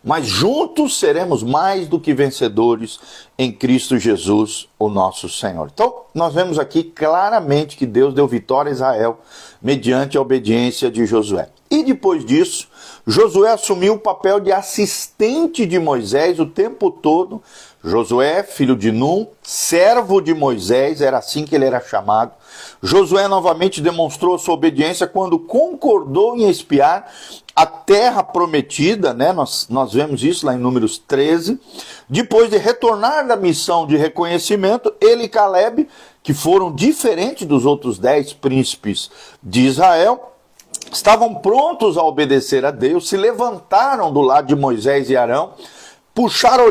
mas 0.08 0.26
juntos 0.26 0.98
seremos 0.98 1.42
mais 1.42 1.86
do 1.86 2.00
que 2.00 2.14
vencedores 2.14 2.98
em 3.36 3.52
Cristo 3.52 3.98
Jesus, 3.98 4.66
o 4.78 4.88
nosso 4.88 5.28
Senhor. 5.28 5.68
Então, 5.70 5.94
nós 6.14 6.32
vemos 6.32 6.58
aqui 6.58 6.82
claramente 6.82 7.76
que 7.76 7.84
Deus 7.84 8.14
deu 8.14 8.26
vitória 8.26 8.70
a 8.70 8.72
Israel 8.72 9.18
mediante 9.60 10.16
a 10.16 10.22
obediência 10.22 10.90
de 10.90 11.04
Josué. 11.04 11.50
E 11.70 11.84
depois 11.84 12.24
disso, 12.24 12.68
Josué 13.06 13.52
assumiu 13.52 13.94
o 13.94 13.98
papel 13.98 14.40
de 14.40 14.50
assistente 14.50 15.66
de 15.66 15.78
Moisés 15.78 16.40
o 16.40 16.46
tempo 16.46 16.90
todo. 16.90 17.42
Josué, 17.82 18.42
filho 18.42 18.74
de 18.74 18.90
Num, 18.90 19.28
servo 19.42 20.20
de 20.20 20.34
Moisés, 20.34 21.00
era 21.00 21.18
assim 21.18 21.44
que 21.44 21.54
ele 21.54 21.64
era 21.64 21.80
chamado. 21.80 22.32
Josué 22.82 23.28
novamente 23.28 23.80
demonstrou 23.80 24.36
sua 24.38 24.54
obediência 24.54 25.06
quando 25.06 25.38
concordou 25.38 26.36
em 26.36 26.48
espiar 26.48 27.08
a 27.54 27.66
terra 27.66 28.22
prometida, 28.22 29.14
né? 29.14 29.32
Nós, 29.32 29.66
nós 29.68 29.92
vemos 29.92 30.22
isso 30.22 30.46
lá 30.46 30.54
em 30.54 30.58
Números 30.58 30.98
13. 30.98 31.60
Depois 32.08 32.50
de 32.50 32.56
retornar 32.56 33.26
da 33.26 33.36
missão 33.36 33.86
de 33.86 33.96
reconhecimento, 33.96 34.92
ele 35.00 35.24
e 35.24 35.28
Caleb, 35.28 35.88
que 36.22 36.34
foram 36.34 36.74
diferentes 36.74 37.46
dos 37.46 37.64
outros 37.64 37.98
dez 37.98 38.32
príncipes 38.32 39.10
de 39.42 39.62
Israel, 39.62 40.32
estavam 40.92 41.34
prontos 41.36 41.96
a 41.96 42.02
obedecer 42.02 42.64
a 42.64 42.70
Deus, 42.70 43.08
se 43.08 43.16
levantaram 43.16 44.12
do 44.12 44.20
lado 44.20 44.46
de 44.48 44.56
Moisés 44.56 45.10
e 45.10 45.16
Arão, 45.16 45.52
puxaram 46.18 46.64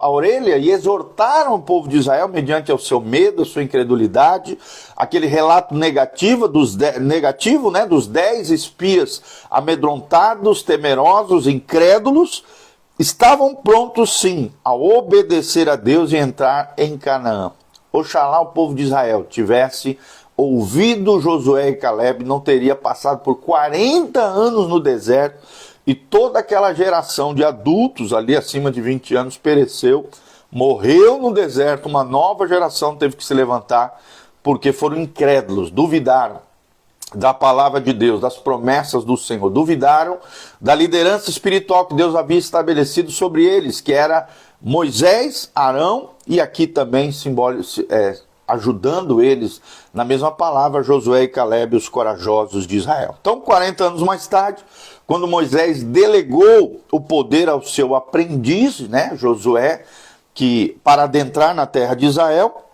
a 0.00 0.10
orelha 0.10 0.56
e 0.56 0.68
exortaram 0.68 1.54
o 1.54 1.62
povo 1.62 1.88
de 1.88 1.96
Israel 1.96 2.26
mediante 2.26 2.72
o 2.72 2.78
seu 2.78 3.00
medo, 3.00 3.42
a 3.42 3.44
sua 3.44 3.62
incredulidade, 3.62 4.58
aquele 4.96 5.28
relato 5.28 5.76
negativo 5.76 6.48
dos, 6.48 6.74
negativo, 6.74 7.70
né, 7.70 7.86
dos 7.86 8.08
dez 8.08 8.50
espias 8.50 9.22
amedrontados, 9.48 10.64
temerosos, 10.64 11.46
incrédulos, 11.46 12.42
estavam 12.98 13.54
prontos 13.54 14.18
sim 14.18 14.50
a 14.64 14.74
obedecer 14.74 15.68
a 15.68 15.76
Deus 15.76 16.10
e 16.10 16.16
entrar 16.16 16.74
em 16.76 16.98
Canaã. 16.98 17.52
Oxalá 17.92 18.40
o 18.40 18.46
povo 18.46 18.74
de 18.74 18.82
Israel 18.82 19.24
tivesse 19.30 19.96
ouvido 20.36 21.20
Josué 21.20 21.68
e 21.68 21.76
Caleb, 21.76 22.24
não 22.24 22.40
teria 22.40 22.74
passado 22.74 23.20
por 23.20 23.36
40 23.36 24.20
anos 24.20 24.68
no 24.68 24.80
deserto 24.80 25.38
e 25.86 25.94
toda 25.94 26.38
aquela 26.38 26.72
geração 26.72 27.34
de 27.34 27.44
adultos 27.44 28.12
ali 28.12 28.36
acima 28.36 28.70
de 28.70 28.80
20 28.80 29.14
anos 29.14 29.36
pereceu, 29.36 30.08
morreu 30.50 31.18
no 31.18 31.32
deserto, 31.32 31.88
uma 31.88 32.04
nova 32.04 32.46
geração 32.46 32.96
teve 32.96 33.16
que 33.16 33.24
se 33.24 33.34
levantar 33.34 34.00
porque 34.42 34.72
foram 34.72 34.98
incrédulos, 34.98 35.70
duvidaram 35.70 36.40
da 37.14 37.32
palavra 37.32 37.80
de 37.80 37.92
Deus, 37.92 38.20
das 38.20 38.36
promessas 38.36 39.04
do 39.04 39.16
Senhor, 39.16 39.48
duvidaram 39.48 40.18
da 40.60 40.74
liderança 40.74 41.30
espiritual 41.30 41.86
que 41.86 41.94
Deus 41.94 42.14
havia 42.14 42.38
estabelecido 42.38 43.10
sobre 43.10 43.44
eles, 43.44 43.80
que 43.80 43.92
era 43.92 44.28
Moisés, 44.60 45.50
Arão 45.54 46.10
e 46.26 46.40
aqui 46.40 46.66
também 46.66 47.12
simbólico, 47.12 47.64
é, 47.88 48.18
ajudando 48.46 49.22
eles 49.22 49.60
na 49.92 50.04
mesma 50.04 50.30
palavra 50.30 50.82
Josué 50.82 51.22
e 51.22 51.28
Caleb, 51.28 51.76
os 51.76 51.88
corajosos 51.88 52.66
de 52.66 52.76
Israel. 52.76 53.16
Então, 53.20 53.40
40 53.40 53.84
anos 53.84 54.02
mais 54.02 54.26
tarde, 54.26 54.64
quando 55.06 55.28
Moisés 55.28 55.82
delegou 55.82 56.80
o 56.90 57.00
poder 57.00 57.48
ao 57.48 57.62
seu 57.62 57.94
aprendiz, 57.94 58.80
né, 58.80 59.12
Josué, 59.16 59.84
que 60.32 60.78
para 60.82 61.04
adentrar 61.04 61.54
na 61.54 61.66
terra 61.66 61.94
de 61.94 62.06
Israel, 62.06 62.64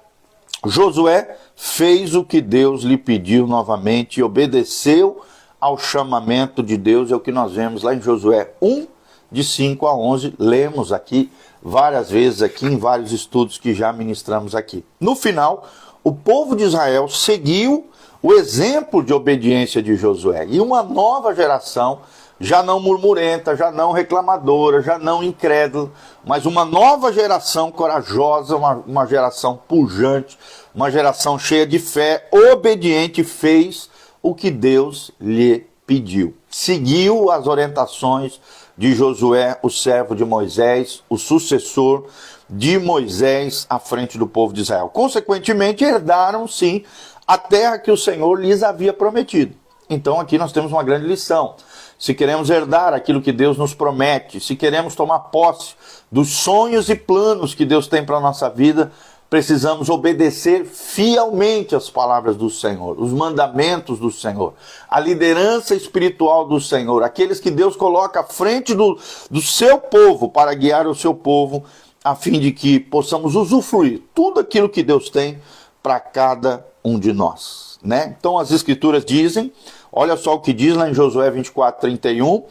Josué 0.65 1.37
fez 1.57 2.15
o 2.15 2.25
que 2.25 2.41
Deus 2.41 2.83
lhe 2.83 2.97
pediu 2.97 3.47
novamente 3.47 4.21
e 4.21 4.23
obedeceu 4.23 5.23
ao 5.61 5.77
chamamento 5.77 6.63
de 6.63 6.77
Deus, 6.77 7.11
é 7.11 7.17
o 7.17 7.21
que 7.21 7.33
nós 7.33 7.53
vemos 7.53 7.83
lá 7.83 7.95
em 7.95 8.01
Josué 8.01 8.51
1, 8.63 8.87
de 9.31 9.45
5 9.45 9.87
a 9.87 9.95
11, 9.95 10.35
lemos 10.39 10.93
aqui 10.93 11.31
várias 11.63 12.11
vezes 12.11 12.43
aqui 12.43 12.67
em 12.67 12.79
vários 12.79 13.13
estudos 13.13 13.59
que 13.59 13.75
já 13.75 13.93
ministramos 13.93 14.55
aqui. 14.55 14.85
No 14.99 15.15
final, 15.15 15.69
o 16.03 16.13
povo 16.13 16.57
de 16.57 16.65
Israel 16.65 17.09
seguiu 17.09 17.87
o 18.23 18.33
exemplo 18.33 19.03
de 19.03 19.13
obediência 19.13 19.83
de 19.83 19.97
Josué. 19.97 20.47
E 20.49 20.61
uma 20.61 20.83
nova 20.83 21.35
geração 21.35 22.01
já 22.41 22.63
não 22.63 22.81
murmurenta, 22.81 23.55
já 23.55 23.71
não 23.71 23.93
reclamadora, 23.93 24.81
já 24.81 24.99
não 24.99 25.23
incrédula, 25.23 25.91
mas 26.25 26.47
uma 26.47 26.65
nova 26.65 27.13
geração 27.13 27.71
corajosa, 27.71 28.57
uma, 28.57 28.83
uma 28.87 29.07
geração 29.07 29.61
pujante, 29.69 30.39
uma 30.75 30.91
geração 30.91 31.39
cheia 31.39 31.67
de 31.67 31.79
fé, 31.79 32.27
obediente, 32.33 33.23
fez 33.23 33.91
o 34.23 34.35
que 34.35 34.51
Deus 34.51 35.11
lhe 35.21 35.67
pediu. 35.87 36.35
Seguiu 36.49 37.31
as 37.31 37.47
orientações 37.47 38.41
de 38.77 38.95
Josué, 38.95 39.59
o 39.63 39.69
servo 39.69 40.17
de 40.17 40.25
Moisés, 40.25 41.03
o 41.11 41.19
sucessor 41.19 42.07
de 42.49 42.79
Moisés 42.79 43.67
à 43.69 43.79
frente 43.79 44.17
do 44.17 44.27
povo 44.27 44.55
de 44.55 44.63
Israel. 44.63 44.89
Consequentemente, 44.89 45.85
herdaram 45.85 46.49
sim 46.49 46.85
a 47.27 47.37
terra 47.37 47.79
que 47.79 47.91
o 47.91 47.97
Senhor 47.97 48.35
lhes 48.41 48.63
havia 48.63 48.93
prometido. 48.93 49.60
Então 49.91 50.21
aqui 50.21 50.39
nós 50.39 50.53
temos 50.53 50.71
uma 50.71 50.85
grande 50.85 51.07
lição. 51.07 51.57
Se 51.99 52.15
queremos 52.15 52.49
herdar 52.49 52.95
aquilo 52.95 53.21
que 53.21 53.33
Deus 53.33 53.59
nos 53.59 53.75
promete, 53.75 54.41
se 54.41 54.55
queremos 54.55 54.95
tomar 54.95 55.19
posse 55.19 55.75
dos 56.11 56.31
sonhos 56.31 56.89
e 56.89 56.95
planos 56.95 57.55
que 57.55 57.65
Deus 57.65 57.89
tem 57.89 58.07
para 58.07 58.19
a 58.19 58.21
nossa 58.21 58.49
vida, 58.49 58.93
precisamos 59.29 59.91
obedecer 59.91 60.65
fielmente 60.65 61.75
as 61.75 61.91
palavras 61.91 62.37
do 62.37 62.49
Senhor, 62.49 63.01
os 63.01 63.13
mandamentos 63.13 63.99
do 63.99 64.11
Senhor, 64.11 64.55
a 64.89 64.99
liderança 64.99 65.75
espiritual 65.75 66.47
do 66.47 66.61
Senhor, 66.61 67.03
aqueles 67.03 67.41
que 67.41 67.51
Deus 67.51 67.77
coloca 67.77 68.21
à 68.21 68.25
frente 68.25 68.75
do, 68.75 68.99
do 69.29 69.41
seu 69.41 69.79
povo 69.79 70.29
para 70.29 70.55
guiar 70.55 70.87
o 70.87 70.95
seu 70.95 71.15
povo, 71.15 71.65
a 72.03 72.15
fim 72.15 72.41
de 72.41 72.53
que 72.53 72.81
possamos 72.81 73.35
usufruir 73.35 74.03
tudo 74.15 74.41
aquilo 74.41 74.69
que 74.69 74.83
Deus 74.83 75.11
tem 75.11 75.41
para 75.83 76.01
cada 76.01 76.67
um 76.85 76.99
de 76.99 77.13
nós. 77.13 77.70
Né? 77.83 78.15
Então 78.19 78.39
as 78.39 78.51
escrituras 78.51 79.05
dizem, 79.05 79.53
olha 79.93 80.17
só 80.17 80.35
o 80.35 80.41
que 80.41 80.53
diz 80.53 80.77
lá 80.77 80.89
em 80.89 80.95
Josué 80.95 81.31
24, 81.31 81.81
31. 81.81 82.45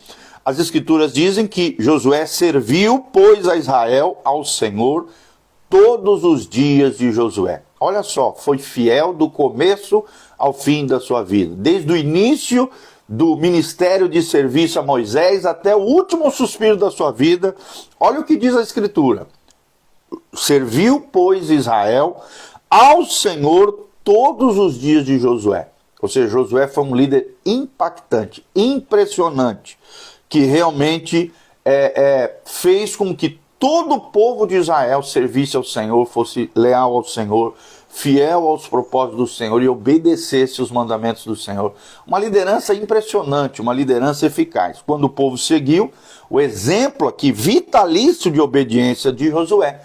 As 0.43 0.57
escrituras 0.57 1.13
dizem 1.13 1.45
que 1.45 1.75
Josué 1.77 2.25
serviu, 2.25 3.05
pois, 3.13 3.47
a 3.47 3.55
Israel 3.55 4.17
ao 4.23 4.43
Senhor 4.43 5.07
todos 5.69 6.23
os 6.23 6.47
dias 6.47 6.97
de 6.97 7.11
Josué. 7.11 7.61
Olha 7.79 8.01
só, 8.01 8.33
foi 8.33 8.57
fiel 8.57 9.13
do 9.13 9.29
começo 9.29 10.03
ao 10.37 10.51
fim 10.51 10.85
da 10.85 10.99
sua 10.99 11.23
vida, 11.23 11.53
desde 11.55 11.91
o 11.91 11.95
início 11.95 12.69
do 13.07 13.35
ministério 13.35 14.09
de 14.09 14.21
serviço 14.21 14.79
a 14.79 14.83
Moisés 14.83 15.45
até 15.45 15.75
o 15.75 15.79
último 15.79 16.29
suspiro 16.31 16.77
da 16.77 16.91
sua 16.91 17.11
vida. 17.11 17.55
Olha 17.99 18.19
o 18.19 18.23
que 18.23 18.35
diz 18.35 18.55
a 18.55 18.61
Escritura: 18.61 19.27
Serviu, 20.33 21.07
pois, 21.11 21.49
Israel 21.49 22.17
ao 22.69 23.03
Senhor 23.05 23.88
todos 24.09 24.57
os 24.57 24.79
dias 24.79 25.05
de 25.05 25.19
Josué. 25.19 25.67
Ou 26.01 26.09
seja, 26.09 26.29
Josué 26.29 26.67
foi 26.67 26.83
um 26.83 26.95
líder 26.95 27.35
impactante, 27.45 28.43
impressionante, 28.55 29.77
que 30.27 30.39
realmente 30.39 31.31
é, 31.63 31.93
é, 31.95 32.39
fez 32.43 32.95
com 32.95 33.15
que 33.15 33.39
todo 33.59 33.93
o 33.93 33.99
povo 33.99 34.47
de 34.47 34.55
Israel 34.55 35.03
servisse 35.03 35.55
ao 35.55 35.63
Senhor, 35.63 36.03
fosse 36.07 36.49
leal 36.55 36.95
ao 36.95 37.03
Senhor, 37.03 37.53
fiel 37.87 38.47
aos 38.47 38.67
propósitos 38.67 39.19
do 39.19 39.27
Senhor 39.27 39.61
e 39.61 39.69
obedecesse 39.69 40.59
os 40.59 40.71
mandamentos 40.71 41.23
do 41.23 41.35
Senhor. 41.35 41.75
Uma 42.07 42.17
liderança 42.17 42.73
impressionante, 42.73 43.61
uma 43.61 43.75
liderança 43.75 44.25
eficaz. 44.25 44.81
Quando 44.83 45.03
o 45.03 45.09
povo 45.09 45.37
seguiu 45.37 45.91
o 46.31 46.41
exemplo 46.41 47.07
aqui 47.07 47.31
vitalício 47.31 48.31
de 48.31 48.41
obediência 48.41 49.11
de 49.11 49.29
Josué, 49.29 49.81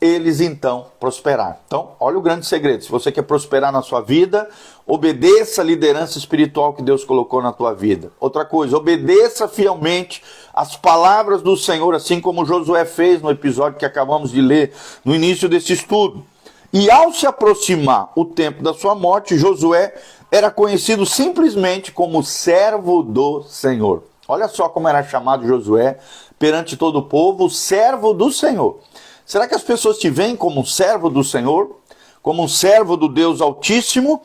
eles 0.00 0.40
então 0.40 0.86
prosperaram. 1.00 1.56
Então, 1.66 1.92
olha 1.98 2.18
o 2.18 2.22
grande 2.22 2.46
segredo. 2.46 2.84
Se 2.84 2.90
você 2.90 3.10
quer 3.10 3.22
prosperar 3.22 3.72
na 3.72 3.82
sua 3.82 4.00
vida, 4.00 4.48
obedeça 4.86 5.60
a 5.60 5.64
liderança 5.64 6.18
espiritual 6.18 6.72
que 6.72 6.82
Deus 6.82 7.04
colocou 7.04 7.42
na 7.42 7.52
tua 7.52 7.74
vida. 7.74 8.12
Outra 8.20 8.44
coisa, 8.44 8.76
obedeça 8.76 9.48
fielmente 9.48 10.22
as 10.54 10.76
palavras 10.76 11.42
do 11.42 11.56
Senhor, 11.56 11.94
assim 11.94 12.20
como 12.20 12.44
Josué 12.44 12.84
fez 12.84 13.20
no 13.20 13.30
episódio 13.30 13.78
que 13.78 13.84
acabamos 13.84 14.30
de 14.30 14.40
ler 14.40 14.72
no 15.04 15.14
início 15.14 15.48
desse 15.48 15.72
estudo. 15.72 16.24
E 16.72 16.90
ao 16.90 17.12
se 17.12 17.26
aproximar 17.26 18.12
o 18.14 18.24
tempo 18.24 18.62
da 18.62 18.74
sua 18.74 18.94
morte, 18.94 19.38
Josué 19.38 19.94
era 20.30 20.50
conhecido 20.50 21.06
simplesmente 21.06 21.90
como 21.90 22.22
servo 22.22 23.02
do 23.02 23.42
Senhor. 23.42 24.04
Olha 24.28 24.46
só 24.46 24.68
como 24.68 24.86
era 24.86 25.02
chamado 25.02 25.46
Josué 25.46 25.98
perante 26.38 26.76
todo 26.76 26.98
o 26.98 27.02
povo, 27.02 27.48
servo 27.48 28.12
do 28.12 28.30
Senhor. 28.30 28.78
Será 29.28 29.46
que 29.46 29.54
as 29.54 29.62
pessoas 29.62 29.98
te 29.98 30.10
veem 30.10 30.34
como 30.34 30.60
um 30.60 30.64
servo 30.64 31.08
do 31.08 31.22
Senhor? 31.22 31.76
Como 32.20 32.42
um 32.42 32.48
servo 32.48 32.96
do 32.96 33.08
Deus 33.08 33.40
Altíssimo? 33.40 34.22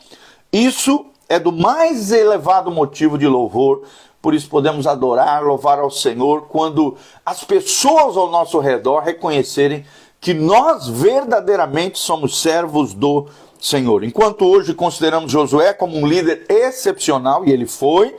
Isso 0.51 1.05
é 1.29 1.37
do 1.37 1.51
mais 1.51 2.11
elevado 2.11 2.71
motivo 2.71 3.17
de 3.17 3.27
louvor 3.27 3.83
por 4.23 4.33
isso 4.33 4.47
podemos 4.47 4.87
adorar, 4.87 5.43
louvar 5.43 5.79
ao 5.79 5.91
Senhor 5.91 6.43
quando 6.43 6.95
as 7.25 7.43
pessoas 7.43 8.15
ao 8.15 8.31
nosso 8.31 8.57
redor 8.57 9.01
reconhecerem 9.01 9.85
que 10.21 10.33
nós 10.33 10.87
verdadeiramente 10.87 11.99
somos 11.99 12.41
servos 12.41 12.93
do 12.93 13.25
Senhor. 13.59 14.01
Enquanto 14.01 14.45
hoje 14.45 14.73
consideramos 14.73 15.29
Josué 15.29 15.73
como 15.73 15.97
um 15.97 16.07
líder 16.07 16.45
excepcional, 16.47 17.43
e 17.45 17.51
ele 17.51 17.67
foi, 17.67 18.15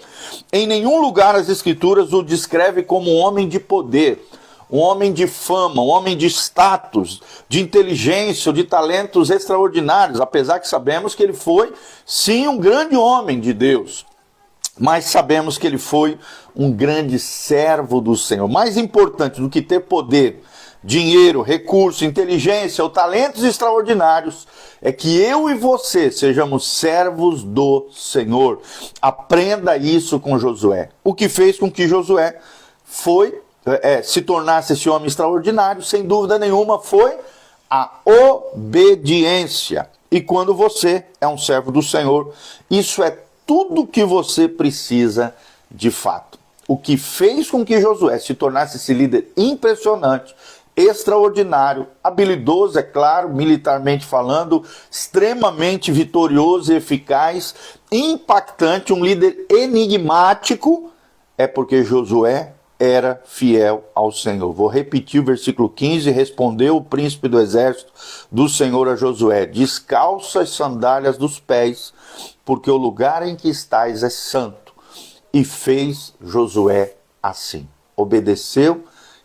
em 0.52 0.66
nenhum 0.66 1.00
lugar 1.00 1.34
as 1.34 1.48
Escrituras 1.48 2.12
o 2.12 2.22
descreve 2.22 2.82
como 2.82 3.10
um 3.10 3.16
homem 3.16 3.48
de 3.48 3.58
poder, 3.58 4.22
um 4.70 4.78
homem 4.78 5.12
de 5.12 5.26
fama, 5.26 5.82
um 5.82 5.88
homem 5.88 6.16
de 6.16 6.26
status, 6.26 7.22
de 7.48 7.60
inteligência, 7.60 8.52
de 8.52 8.64
talentos 8.64 9.30
extraordinários, 9.30 10.20
apesar 10.20 10.58
que 10.58 10.68
sabemos 10.68 11.14
que 11.14 11.22
ele 11.22 11.32
foi, 11.32 11.72
sim, 12.04 12.48
um 12.48 12.58
grande 12.58 12.96
homem 12.96 13.40
de 13.40 13.52
Deus 13.52 14.06
mas 14.78 15.04
sabemos 15.04 15.56
que 15.56 15.66
ele 15.66 15.78
foi 15.78 16.18
um 16.54 16.72
grande 16.72 17.18
servo 17.18 18.00
do 18.00 18.16
Senhor. 18.16 18.48
Mais 18.48 18.76
importante 18.76 19.40
do 19.40 19.48
que 19.48 19.62
ter 19.62 19.80
poder, 19.80 20.42
dinheiro, 20.82 21.42
recurso, 21.42 22.04
inteligência 22.04 22.82
ou 22.82 22.90
talentos 22.90 23.42
extraordinários 23.42 24.46
é 24.82 24.92
que 24.92 25.18
eu 25.18 25.48
e 25.48 25.54
você 25.54 26.10
sejamos 26.10 26.66
servos 26.66 27.42
do 27.42 27.86
Senhor. 27.92 28.60
Aprenda 29.00 29.76
isso 29.76 30.20
com 30.20 30.38
Josué. 30.38 30.90
O 31.02 31.14
que 31.14 31.28
fez 31.28 31.58
com 31.58 31.70
que 31.70 31.88
Josué 31.88 32.38
foi 32.84 33.40
é, 33.66 34.02
se 34.02 34.22
tornasse 34.22 34.72
esse 34.74 34.88
homem 34.88 35.08
extraordinário, 35.08 35.82
sem 35.82 36.06
dúvida 36.06 36.38
nenhuma, 36.38 36.78
foi 36.78 37.16
a 37.70 37.90
obediência. 38.04 39.88
E 40.10 40.20
quando 40.20 40.54
você 40.54 41.04
é 41.20 41.26
um 41.26 41.38
servo 41.38 41.72
do 41.72 41.82
Senhor, 41.82 42.32
isso 42.70 43.02
é 43.02 43.18
tudo 43.46 43.86
que 43.86 44.04
você 44.04 44.48
precisa 44.48 45.34
de 45.70 45.90
fato. 45.90 46.38
O 46.68 46.76
que 46.76 46.96
fez 46.96 47.50
com 47.50 47.64
que 47.64 47.80
Josué 47.80 48.18
se 48.18 48.34
tornasse 48.34 48.76
esse 48.76 48.94
líder 48.94 49.32
impressionante, 49.36 50.34
extraordinário, 50.76 51.86
habilidoso, 52.02 52.78
é 52.78 52.82
claro, 52.82 53.28
militarmente 53.28 54.04
falando, 54.04 54.64
extremamente 54.90 55.92
vitorioso 55.92 56.72
e 56.72 56.76
eficaz, 56.76 57.54
impactante, 57.92 58.92
um 58.92 59.04
líder 59.04 59.46
enigmático, 59.50 60.90
é 61.36 61.46
porque 61.46 61.84
Josué 61.84 62.52
era 62.84 63.22
fiel 63.24 63.84
ao 63.94 64.12
Senhor. 64.12 64.52
Vou 64.52 64.68
repetir 64.68 65.20
o 65.20 65.24
versículo 65.24 65.68
15: 65.68 66.10
Respondeu 66.10 66.76
o 66.76 66.84
príncipe 66.84 67.28
do 67.28 67.40
exército 67.40 67.92
do 68.30 68.48
Senhor 68.48 68.88
a 68.88 68.96
Josué: 68.96 69.46
Descalça 69.46 70.40
as 70.40 70.50
sandálias 70.50 71.16
dos 71.16 71.40
pés, 71.40 71.94
porque 72.44 72.70
o 72.70 72.76
lugar 72.76 73.26
em 73.26 73.34
que 73.34 73.48
estás 73.48 74.02
é 74.02 74.10
santo. 74.10 74.74
E 75.32 75.44
fez 75.44 76.14
Josué 76.20 76.94
assim. 77.22 77.66
Obedeceu 77.96 78.84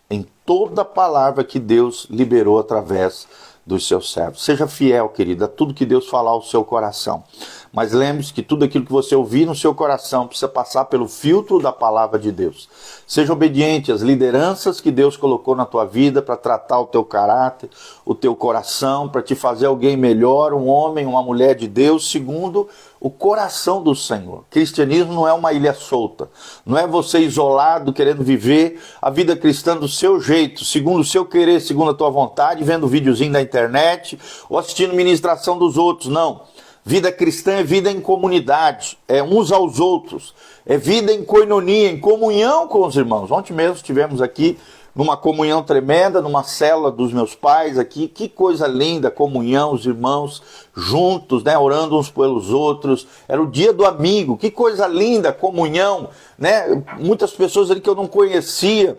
em 0.09 0.25
toda 0.45 0.81
a 0.81 0.85
palavra 0.85 1.43
que 1.43 1.59
Deus 1.59 2.07
liberou 2.09 2.57
através 2.57 3.27
dos 3.65 3.87
seus 3.87 4.11
servos. 4.11 4.43
Seja 4.43 4.67
fiel, 4.67 5.09
querida, 5.09 5.45
a 5.45 5.47
tudo 5.47 5.73
que 5.73 5.85
Deus 5.85 6.07
falar 6.07 6.31
ao 6.31 6.41
seu 6.41 6.63
coração. 6.63 7.23
Mas 7.71 7.93
lembre-se 7.93 8.33
que 8.33 8.41
tudo 8.41 8.65
aquilo 8.65 8.85
que 8.85 8.91
você 8.91 9.15
ouvir 9.15 9.45
no 9.45 9.55
seu 9.55 9.75
coração 9.75 10.27
precisa 10.27 10.47
passar 10.47 10.85
pelo 10.85 11.07
filtro 11.07 11.61
da 11.61 11.71
palavra 11.71 12.17
de 12.17 12.31
Deus. 12.31 12.67
Seja 13.05 13.31
obediente 13.31 13.91
às 13.91 14.01
lideranças 14.01 14.81
que 14.81 14.91
Deus 14.91 15.15
colocou 15.15 15.55
na 15.55 15.65
tua 15.65 15.85
vida 15.85 16.21
para 16.21 16.35
tratar 16.35 16.79
o 16.79 16.87
teu 16.87 17.03
caráter, 17.03 17.69
o 18.03 18.15
teu 18.15 18.35
coração, 18.35 19.07
para 19.07 19.21
te 19.21 19.35
fazer 19.35 19.67
alguém 19.67 19.95
melhor, 19.95 20.53
um 20.53 20.67
homem, 20.67 21.05
uma 21.05 21.21
mulher 21.21 21.53
de 21.53 21.67
Deus, 21.67 22.09
segundo 22.09 22.67
o 22.99 23.09
coração 23.09 23.81
do 23.81 23.95
Senhor. 23.95 24.43
Cristianismo 24.49 25.13
não 25.13 25.27
é 25.27 25.33
uma 25.33 25.53
ilha 25.53 25.73
solta. 25.73 26.27
Não 26.65 26.77
é 26.77 26.87
você 26.87 27.19
isolado 27.19 27.93
querendo 27.93 28.23
viver 28.23 28.81
a 29.01 29.09
vida 29.09 29.35
cristã 29.35 29.77
do 29.77 29.87
seu 29.87 30.19
jeito, 30.19 30.65
segundo 30.65 31.01
o 31.01 31.05
seu 31.05 31.23
querer, 31.23 31.61
segundo 31.61 31.91
a 31.91 31.93
tua 31.93 32.09
vontade, 32.09 32.63
vendo 32.63 32.87
videozinho 32.87 33.31
da 33.31 33.41
internet 33.41 34.19
ou 34.49 34.57
assistindo 34.57 34.93
ministração 34.95 35.57
dos 35.57 35.77
outros. 35.77 36.09
Não. 36.09 36.41
Vida 36.85 37.11
cristã 37.11 37.53
é 37.53 37.63
vida 37.63 37.91
em 37.91 37.99
comunidade, 37.99 38.97
é 39.07 39.21
uns 39.21 39.51
aos 39.51 39.79
outros, 39.79 40.33
é 40.65 40.77
vida 40.77 41.13
em 41.13 41.23
coinonia, 41.23 41.91
em 41.91 41.99
comunhão 41.99 42.67
com 42.67 42.85
os 42.85 42.95
irmãos. 42.95 43.29
Ontem 43.31 43.53
mesmo 43.53 43.75
estivemos 43.75 44.21
aqui 44.21 44.57
numa 44.95 45.15
comunhão 45.15 45.63
tremenda, 45.63 46.21
numa 46.21 46.43
cela 46.43 46.91
dos 46.91 47.13
meus 47.13 47.35
pais 47.35 47.77
aqui. 47.77 48.07
Que 48.07 48.27
coisa 48.27 48.67
linda, 48.67 49.11
comunhão, 49.11 49.73
os 49.73 49.85
irmãos 49.85 50.41
juntos, 50.75 51.43
né, 51.43 51.57
orando 51.57 51.97
uns 51.97 52.09
pelos 52.09 52.49
outros. 52.51 53.07
Era 53.27 53.41
o 53.41 53.49
dia 53.49 53.71
do 53.71 53.85
amigo. 53.85 54.37
Que 54.37 54.49
coisa 54.51 54.87
linda, 54.87 55.31
comunhão, 55.31 56.09
né? 56.37 56.83
Muitas 56.99 57.31
pessoas 57.31 57.69
ali 57.71 57.81
que 57.81 57.89
eu 57.89 57.95
não 57.95 58.07
conhecia, 58.07 58.97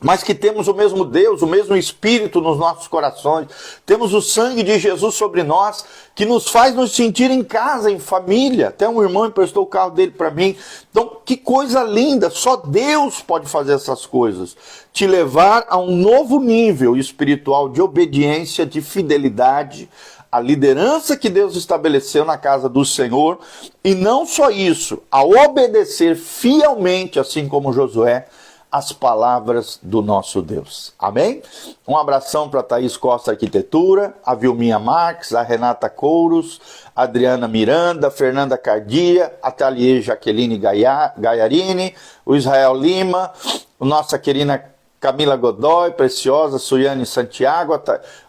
mas 0.00 0.22
que 0.22 0.34
temos 0.34 0.66
o 0.66 0.74
mesmo 0.74 1.04
Deus, 1.04 1.42
o 1.42 1.46
mesmo 1.46 1.76
Espírito 1.76 2.40
nos 2.40 2.58
nossos 2.58 2.88
corações, 2.88 3.46
temos 3.86 4.12
o 4.12 4.20
sangue 4.20 4.62
de 4.62 4.78
Jesus 4.78 5.14
sobre 5.14 5.42
nós, 5.42 5.84
que 6.14 6.24
nos 6.24 6.48
faz 6.48 6.74
nos 6.74 6.92
sentir 6.92 7.30
em 7.30 7.44
casa, 7.44 7.90
em 7.90 7.98
família. 7.98 8.68
Até 8.68 8.88
um 8.88 9.02
irmão 9.02 9.26
emprestou 9.26 9.62
o 9.62 9.66
carro 9.66 9.90
dele 9.90 10.12
para 10.12 10.30
mim. 10.30 10.56
Então, 10.90 11.18
que 11.24 11.36
coisa 11.36 11.82
linda! 11.84 12.30
Só 12.30 12.56
Deus 12.56 13.20
pode 13.20 13.48
fazer 13.48 13.74
essas 13.74 14.04
coisas. 14.04 14.56
Te 14.92 15.06
levar 15.06 15.66
a 15.68 15.78
um 15.78 15.96
novo 15.96 16.40
nível 16.40 16.96
espiritual 16.96 17.68
de 17.68 17.80
obediência, 17.80 18.66
de 18.66 18.80
fidelidade, 18.80 19.88
a 20.30 20.40
liderança 20.40 21.16
que 21.16 21.28
Deus 21.28 21.56
estabeleceu 21.56 22.24
na 22.24 22.38
casa 22.38 22.68
do 22.68 22.84
Senhor, 22.84 23.38
e 23.84 23.94
não 23.94 24.26
só 24.26 24.50
isso, 24.50 25.02
a 25.10 25.22
obedecer 25.22 26.16
fielmente, 26.16 27.20
assim 27.20 27.46
como 27.46 27.72
Josué 27.72 28.26
as 28.72 28.90
palavras 28.90 29.78
do 29.82 30.00
nosso 30.00 30.40
Deus. 30.40 30.94
Amém? 30.98 31.42
Um 31.86 31.94
abração 31.94 32.48
para 32.48 32.62
Thaís 32.62 32.96
Costa 32.96 33.32
Arquitetura, 33.32 34.14
a 34.24 34.34
Vilminha 34.34 34.78
Marques, 34.78 35.34
a 35.34 35.42
Renata 35.42 35.90
Couros, 35.90 36.58
a 36.96 37.02
Adriana 37.02 37.46
Miranda, 37.46 38.08
a 38.08 38.10
Fernanda 38.10 38.56
Cardia, 38.56 39.30
a 39.42 39.50
Thalie 39.50 40.00
Jaqueline 40.00 40.56
Gaiarini, 40.56 41.94
o 42.24 42.34
Israel 42.34 42.74
Lima, 42.74 43.30
a 43.78 43.84
nossa 43.84 44.18
querida 44.18 44.72
Camila 44.98 45.36
Godoy, 45.36 45.90
Preciosa, 45.90 46.58
Suiane 46.58 47.04
Santiago, 47.04 47.78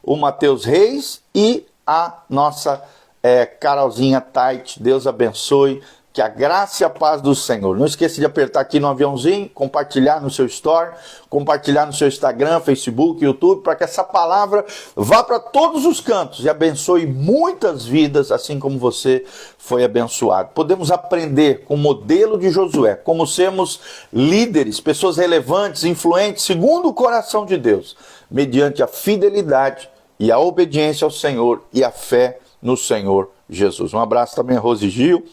o 0.04 0.18
Matheus 0.18 0.66
Reis 0.66 1.22
e 1.34 1.66
a 1.88 2.20
nossa 2.30 2.84
é, 3.22 3.46
Carolzinha 3.46 4.20
Tait. 4.20 4.76
Deus 4.78 5.08
abençoe 5.08 5.82
que 6.14 6.22
a 6.22 6.28
graça 6.28 6.84
e 6.84 6.86
a 6.86 6.90
paz 6.92 7.24
do 7.24 7.34
Senhor. 7.34 7.76
Não 7.76 7.88
esqueça 7.88 8.20
de 8.20 8.26
apertar 8.26 8.60
aqui 8.60 8.80
no 8.80 8.88
aviãozinho, 8.88 9.50
compartilhar 9.50 10.22
no 10.22 10.30
seu 10.30 10.46
store, 10.46 10.92
compartilhar 11.28 11.88
no 11.88 11.92
seu 11.92 12.08
Instagram, 12.08 12.60
Facebook, 12.60 13.26
YouTube, 13.26 13.64
para 13.64 13.76
que 13.76 13.84
essa 13.84 14.04
palavra 14.04 14.64
vá 14.96 15.24
para 15.24 15.40
todos 15.40 15.88
os 15.88 16.00
cantos 16.00 16.46
e 16.46 16.50
abençoe 16.50 17.08
muitas 17.08 17.84
vidas, 17.84 18.32
assim 18.32 18.60
como 18.60 18.78
você 18.78 19.26
foi 19.58 19.84
abençoado. 19.84 20.52
Podemos 20.54 20.92
aprender 20.92 21.64
com 21.66 21.74
o 21.74 21.78
modelo 21.78 22.38
de 22.38 22.52
Josué, 22.52 22.94
como 22.94 23.26
sermos 23.26 23.80
líderes, 24.14 24.80
pessoas 24.80 25.18
relevantes, 25.18 25.84
influentes, 25.84 26.44
segundo 26.44 26.90
o 26.90 26.94
coração 26.94 27.44
de 27.44 27.58
Deus, 27.58 27.98
mediante 28.30 28.84
a 28.84 28.88
fidelidade 28.88 29.90
e 30.20 30.32
a 30.32 30.38
obediência 30.38 31.06
ao 31.06 31.12
Senhor 31.12 31.64
e 31.74 31.84
a 31.84 31.90
fé 31.90 32.38
no 32.62 32.78
Senhor 32.78 33.32
Jesus. 33.50 33.96
Um 33.96 34.00
abraço 34.00 34.36
também 34.36 34.58
a 34.58 34.60
Rose 34.60 34.88
Gil 34.88 35.26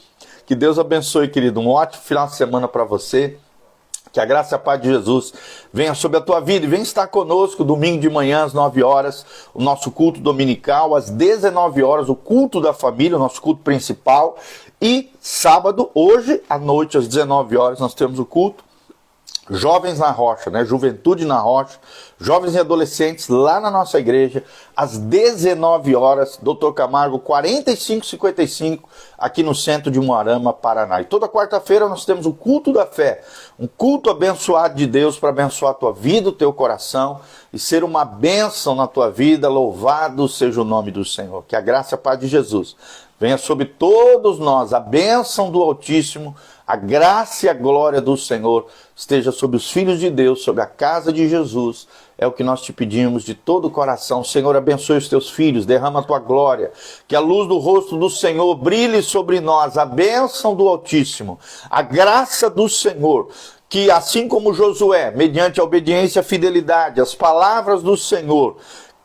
que 0.50 0.56
Deus 0.56 0.80
abençoe, 0.80 1.28
querido. 1.28 1.60
Um 1.60 1.68
ótimo 1.68 2.02
final 2.02 2.26
de 2.26 2.34
semana 2.34 2.66
para 2.66 2.82
você. 2.82 3.38
Que 4.10 4.18
a 4.18 4.24
graça 4.24 4.52
e 4.52 4.56
a 4.56 4.58
paz 4.58 4.82
de 4.82 4.88
Jesus 4.88 5.32
venha 5.72 5.94
sobre 5.94 6.18
a 6.18 6.20
tua 6.20 6.40
vida 6.40 6.66
e 6.66 6.68
venha 6.68 6.82
estar 6.82 7.06
conosco 7.06 7.62
domingo 7.62 8.00
de 8.00 8.10
manhã 8.10 8.42
às 8.42 8.52
9 8.52 8.82
horas, 8.82 9.24
o 9.54 9.62
nosso 9.62 9.92
culto 9.92 10.18
dominical, 10.18 10.96
às 10.96 11.08
19 11.08 11.84
horas, 11.84 12.08
o 12.08 12.16
culto 12.16 12.60
da 12.60 12.72
família, 12.72 13.16
o 13.16 13.20
nosso 13.20 13.40
culto 13.40 13.62
principal. 13.62 14.38
E 14.82 15.12
sábado, 15.20 15.88
hoje 15.94 16.42
à 16.50 16.58
noite, 16.58 16.98
às 16.98 17.06
19 17.06 17.56
horas, 17.56 17.78
nós 17.78 17.94
temos 17.94 18.18
o 18.18 18.24
culto 18.24 18.64
Jovens 19.50 19.98
na 19.98 20.10
Rocha, 20.12 20.48
né? 20.48 20.64
Juventude 20.64 21.24
na 21.24 21.38
Rocha, 21.40 21.76
jovens 22.20 22.54
e 22.54 22.58
adolescentes 22.58 23.28
lá 23.28 23.58
na 23.58 23.68
nossa 23.68 23.98
igreja, 23.98 24.44
às 24.76 24.96
19 24.96 25.96
horas, 25.96 26.38
Dr. 26.40 26.70
Camargo 26.72 27.18
4555, 27.18 28.88
aqui 29.18 29.42
no 29.42 29.54
centro 29.54 29.90
de 29.90 29.98
Moarama, 29.98 30.52
Paraná. 30.52 31.00
E 31.00 31.04
toda 31.04 31.28
quarta-feira 31.28 31.88
nós 31.88 32.04
temos 32.04 32.26
o 32.26 32.32
culto 32.32 32.72
da 32.72 32.86
fé, 32.86 33.24
um 33.58 33.66
culto 33.66 34.08
abençoado 34.08 34.76
de 34.76 34.86
Deus 34.86 35.18
para 35.18 35.30
abençoar 35.30 35.72
a 35.72 35.74
tua 35.74 35.92
vida, 35.92 36.28
o 36.28 36.32
teu 36.32 36.52
coração 36.52 37.20
e 37.52 37.58
ser 37.58 37.82
uma 37.82 38.04
bênção 38.04 38.76
na 38.76 38.86
tua 38.86 39.10
vida. 39.10 39.48
Louvado 39.48 40.28
seja 40.28 40.60
o 40.60 40.64
nome 40.64 40.92
do 40.92 41.04
Senhor. 41.04 41.44
Que 41.48 41.56
a 41.56 41.60
graça 41.60 41.94
e 41.94 41.96
a 41.96 41.98
paz 41.98 42.20
de 42.20 42.28
Jesus 42.28 42.76
venha 43.18 43.36
sobre 43.36 43.66
todos 43.66 44.38
nós, 44.38 44.72
a 44.72 44.80
bênção 44.80 45.50
do 45.50 45.60
Altíssimo 45.62 46.34
a 46.70 46.76
graça 46.76 47.46
e 47.46 47.48
a 47.48 47.52
glória 47.52 48.00
do 48.00 48.16
Senhor 48.16 48.68
esteja 48.94 49.32
sobre 49.32 49.56
os 49.56 49.72
filhos 49.72 49.98
de 49.98 50.08
Deus, 50.08 50.44
sobre 50.44 50.62
a 50.62 50.66
casa 50.66 51.12
de 51.12 51.28
Jesus. 51.28 51.88
É 52.16 52.28
o 52.28 52.30
que 52.30 52.44
nós 52.44 52.62
te 52.62 52.72
pedimos 52.72 53.24
de 53.24 53.34
todo 53.34 53.64
o 53.64 53.70
coração. 53.72 54.22
Senhor, 54.22 54.54
abençoe 54.54 54.98
os 54.98 55.08
teus 55.08 55.28
filhos, 55.28 55.66
derrama 55.66 55.98
a 55.98 56.02
tua 56.04 56.20
glória. 56.20 56.70
Que 57.08 57.16
a 57.16 57.20
luz 57.20 57.48
do 57.48 57.58
rosto 57.58 57.96
do 57.96 58.08
Senhor 58.08 58.54
brilhe 58.54 59.02
sobre 59.02 59.40
nós, 59.40 59.76
a 59.76 59.84
bênção 59.84 60.54
do 60.54 60.68
Altíssimo, 60.68 61.40
a 61.68 61.82
graça 61.82 62.48
do 62.48 62.68
Senhor 62.68 63.30
que 63.68 63.88
assim 63.88 64.26
como 64.26 64.52
Josué, 64.52 65.12
mediante 65.12 65.60
a 65.60 65.62
obediência 65.62 66.18
e 66.18 66.20
a 66.20 66.24
fidelidade, 66.24 67.00
as 67.00 67.14
palavras 67.14 67.84
do 67.84 67.96
Senhor, 67.96 68.56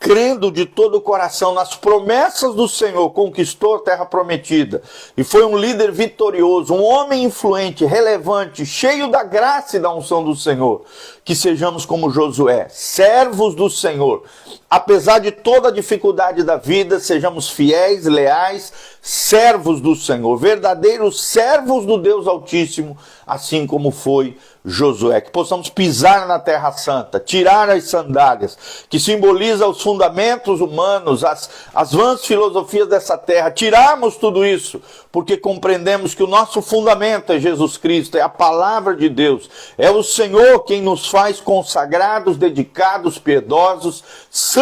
crendo 0.06 0.52
de 0.52 0.68
todo 0.68 1.00
o 1.00 1.02
coração 1.02 1.52
nas 1.52 1.74
promessas 1.74 2.54
do 2.54 2.68
Senhor, 2.68 3.10
conquistou 3.10 3.78
a 3.78 3.80
terra 3.80 4.06
prometida 4.06 4.84
e 5.18 5.24
foi 5.24 5.44
um 5.44 5.58
líder 5.58 5.92
vitorioso, 5.92 6.76
um 6.76 6.84
homem 6.84 7.24
influente, 7.24 7.84
relevante, 7.86 8.68
cheio 8.68 9.10
da 9.10 9.24
graça 9.24 9.78
e 9.78 9.80
da 9.80 9.92
unção 9.92 10.24
do 10.24 10.36
Senhor. 10.36 10.84
Que 11.24 11.34
sejamos 11.34 11.88
como 11.88 12.12
Josué, 12.12 12.68
servos 12.70 13.56
do 13.56 13.68
Senhor. 13.68 14.22
Apesar 14.70 15.20
de 15.20 15.32
toda 15.32 15.70
a 15.70 15.72
dificuldade 15.72 16.44
da 16.44 16.58
vida, 16.58 17.00
sejamos 17.00 17.50
fiéis, 17.50 18.06
leais, 18.06 18.74
servos 19.02 19.80
do 19.80 19.96
Senhor, 19.96 20.36
verdadeiros 20.36 21.22
servos 21.24 21.86
do 21.86 21.98
Deus 22.00 22.28
Altíssimo, 22.28 22.98
assim 23.28 23.68
como 23.68 23.92
foi 23.92 24.36
Josué, 24.68 25.22
que 25.22 25.30
possamos 25.30 25.70
pisar 25.70 26.28
na 26.28 26.40
Terra 26.40 26.72
Santa, 26.72 27.20
tirar 27.20 27.70
as 27.70 27.84
sandálias, 27.84 28.58
que 28.90 29.00
simboliza 29.00 29.68
os 29.68 29.80
fundamentos 29.80 30.60
humanos, 30.60 31.24
as, 31.24 31.48
as 31.74 31.92
vãs 31.92 32.26
filosofias 32.26 32.88
dessa 32.88 33.16
terra, 33.16 33.52
tirarmos 33.52 34.18
tudo 34.18 34.44
isso, 34.44 34.82
porque 35.12 35.38
compreendemos 35.38 36.16
que 36.16 36.24
o 36.24 36.28
nosso 36.28 36.64
fundamento 36.64 37.32
é 37.32 37.40
Jesus 37.40 37.78
Cristo, 37.78 38.18
é 38.18 38.22
a 38.22 38.30
palavra 38.30 38.96
de 38.96 39.08
Deus, 39.08 39.48
é 39.78 39.92
o 39.92 40.02
Senhor 40.02 40.62
quem 40.62 40.82
nos 40.82 41.08
faz 41.08 41.40
consagrados, 41.40 42.38
dedicados, 42.38 43.20
piedosos, 43.20 44.04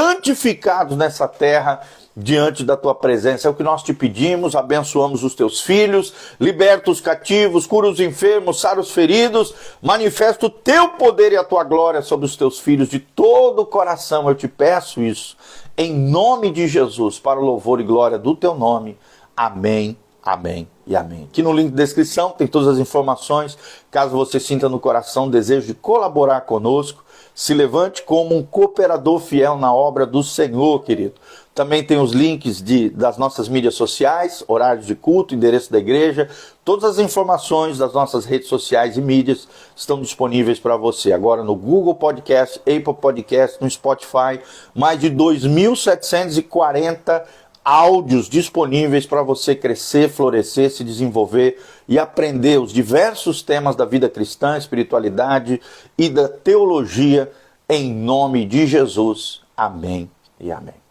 santificados 0.03 0.97
nessa 0.97 1.27
terra 1.27 1.81
diante 2.15 2.63
da 2.63 2.75
tua 2.75 2.93
presença. 2.93 3.47
É 3.47 3.51
o 3.51 3.53
que 3.53 3.63
nós 3.63 3.81
te 3.81 3.93
pedimos, 3.93 4.55
abençoamos 4.55 5.23
os 5.23 5.33
teus 5.33 5.61
filhos, 5.61 6.13
liberta 6.39 6.91
os 6.91 6.99
cativos, 6.99 7.65
cura 7.65 7.87
os 7.87 7.99
enfermos, 7.99 8.59
sara 8.59 8.79
os 8.79 8.91
feridos, 8.91 9.53
manifesta 9.81 10.45
o 10.45 10.49
teu 10.49 10.89
poder 10.89 11.31
e 11.31 11.37
a 11.37 11.43
tua 11.43 11.63
glória 11.63 12.01
sobre 12.01 12.25
os 12.25 12.35
teus 12.35 12.59
filhos 12.59 12.89
de 12.89 12.99
todo 12.99 13.61
o 13.61 13.65
coração. 13.65 14.27
Eu 14.27 14.35
te 14.35 14.47
peço 14.47 15.01
isso, 15.01 15.37
em 15.77 15.93
nome 15.93 16.51
de 16.51 16.67
Jesus, 16.67 17.17
para 17.17 17.39
o 17.39 17.45
louvor 17.45 17.79
e 17.79 17.83
glória 17.83 18.19
do 18.19 18.35
teu 18.35 18.53
nome. 18.53 18.97
Amém 19.35 19.97
Amém 20.23 20.72
e 20.85 20.95
amém. 20.95 21.27
Aqui 21.31 21.41
no 21.41 21.53
link 21.53 21.69
de 21.69 21.75
descrição 21.75 22.31
tem 22.31 22.47
todas 22.47 22.67
as 22.67 22.77
informações. 22.77 23.57
Caso 23.89 24.11
você 24.11 24.39
sinta 24.39 24.67
no 24.67 24.79
coração 24.79 25.27
o 25.27 25.31
desejo 25.31 25.67
de 25.67 25.73
colaborar 25.73 26.41
conosco, 26.41 27.03
se 27.33 27.53
levante 27.53 28.03
como 28.03 28.35
um 28.35 28.43
cooperador 28.43 29.19
fiel 29.19 29.57
na 29.57 29.73
obra 29.73 30.05
do 30.05 30.21
Senhor, 30.21 30.83
querido. 30.83 31.13
Também 31.55 31.83
tem 31.83 31.99
os 31.99 32.11
links 32.11 32.61
de, 32.61 32.89
das 32.89 33.15
nossas 33.15 33.47
mídias 33.47 33.75
sociais, 33.75 34.43
horários 34.47 34.87
de 34.87 34.95
culto, 34.95 35.35
endereço 35.35 35.71
da 35.71 35.77
igreja. 35.77 36.27
Todas 36.65 36.83
as 36.83 36.97
informações 36.97 37.77
das 37.77 37.93
nossas 37.93 38.25
redes 38.25 38.47
sociais 38.47 38.97
e 38.97 39.01
mídias 39.01 39.47
estão 39.75 40.01
disponíveis 40.01 40.59
para 40.59 40.75
você. 40.75 41.13
Agora 41.13 41.43
no 41.43 41.55
Google 41.55 41.93
Podcast, 41.93 42.59
Apple 42.61 42.95
Podcast, 42.95 43.61
no 43.61 43.69
Spotify, 43.69 44.41
mais 44.73 44.99
de 44.99 45.11
2.740 45.11 47.23
áudios 47.63 48.27
disponíveis 48.27 49.05
para 49.05 49.23
você 49.23 49.55
crescer, 49.55 50.09
florescer, 50.09 50.69
se 50.69 50.83
desenvolver 50.83 51.61
e 51.87 51.97
aprender 51.97 52.59
os 52.59 52.73
diversos 52.73 53.41
temas 53.41 53.75
da 53.75 53.85
vida 53.85 54.09
cristã, 54.09 54.57
espiritualidade 54.57 55.61
e 55.97 56.09
da 56.09 56.27
teologia 56.27 57.31
em 57.69 57.93
nome 57.93 58.45
de 58.45 58.67
Jesus. 58.67 59.41
Amém 59.55 60.09
e 60.39 60.51
amém. 60.51 60.82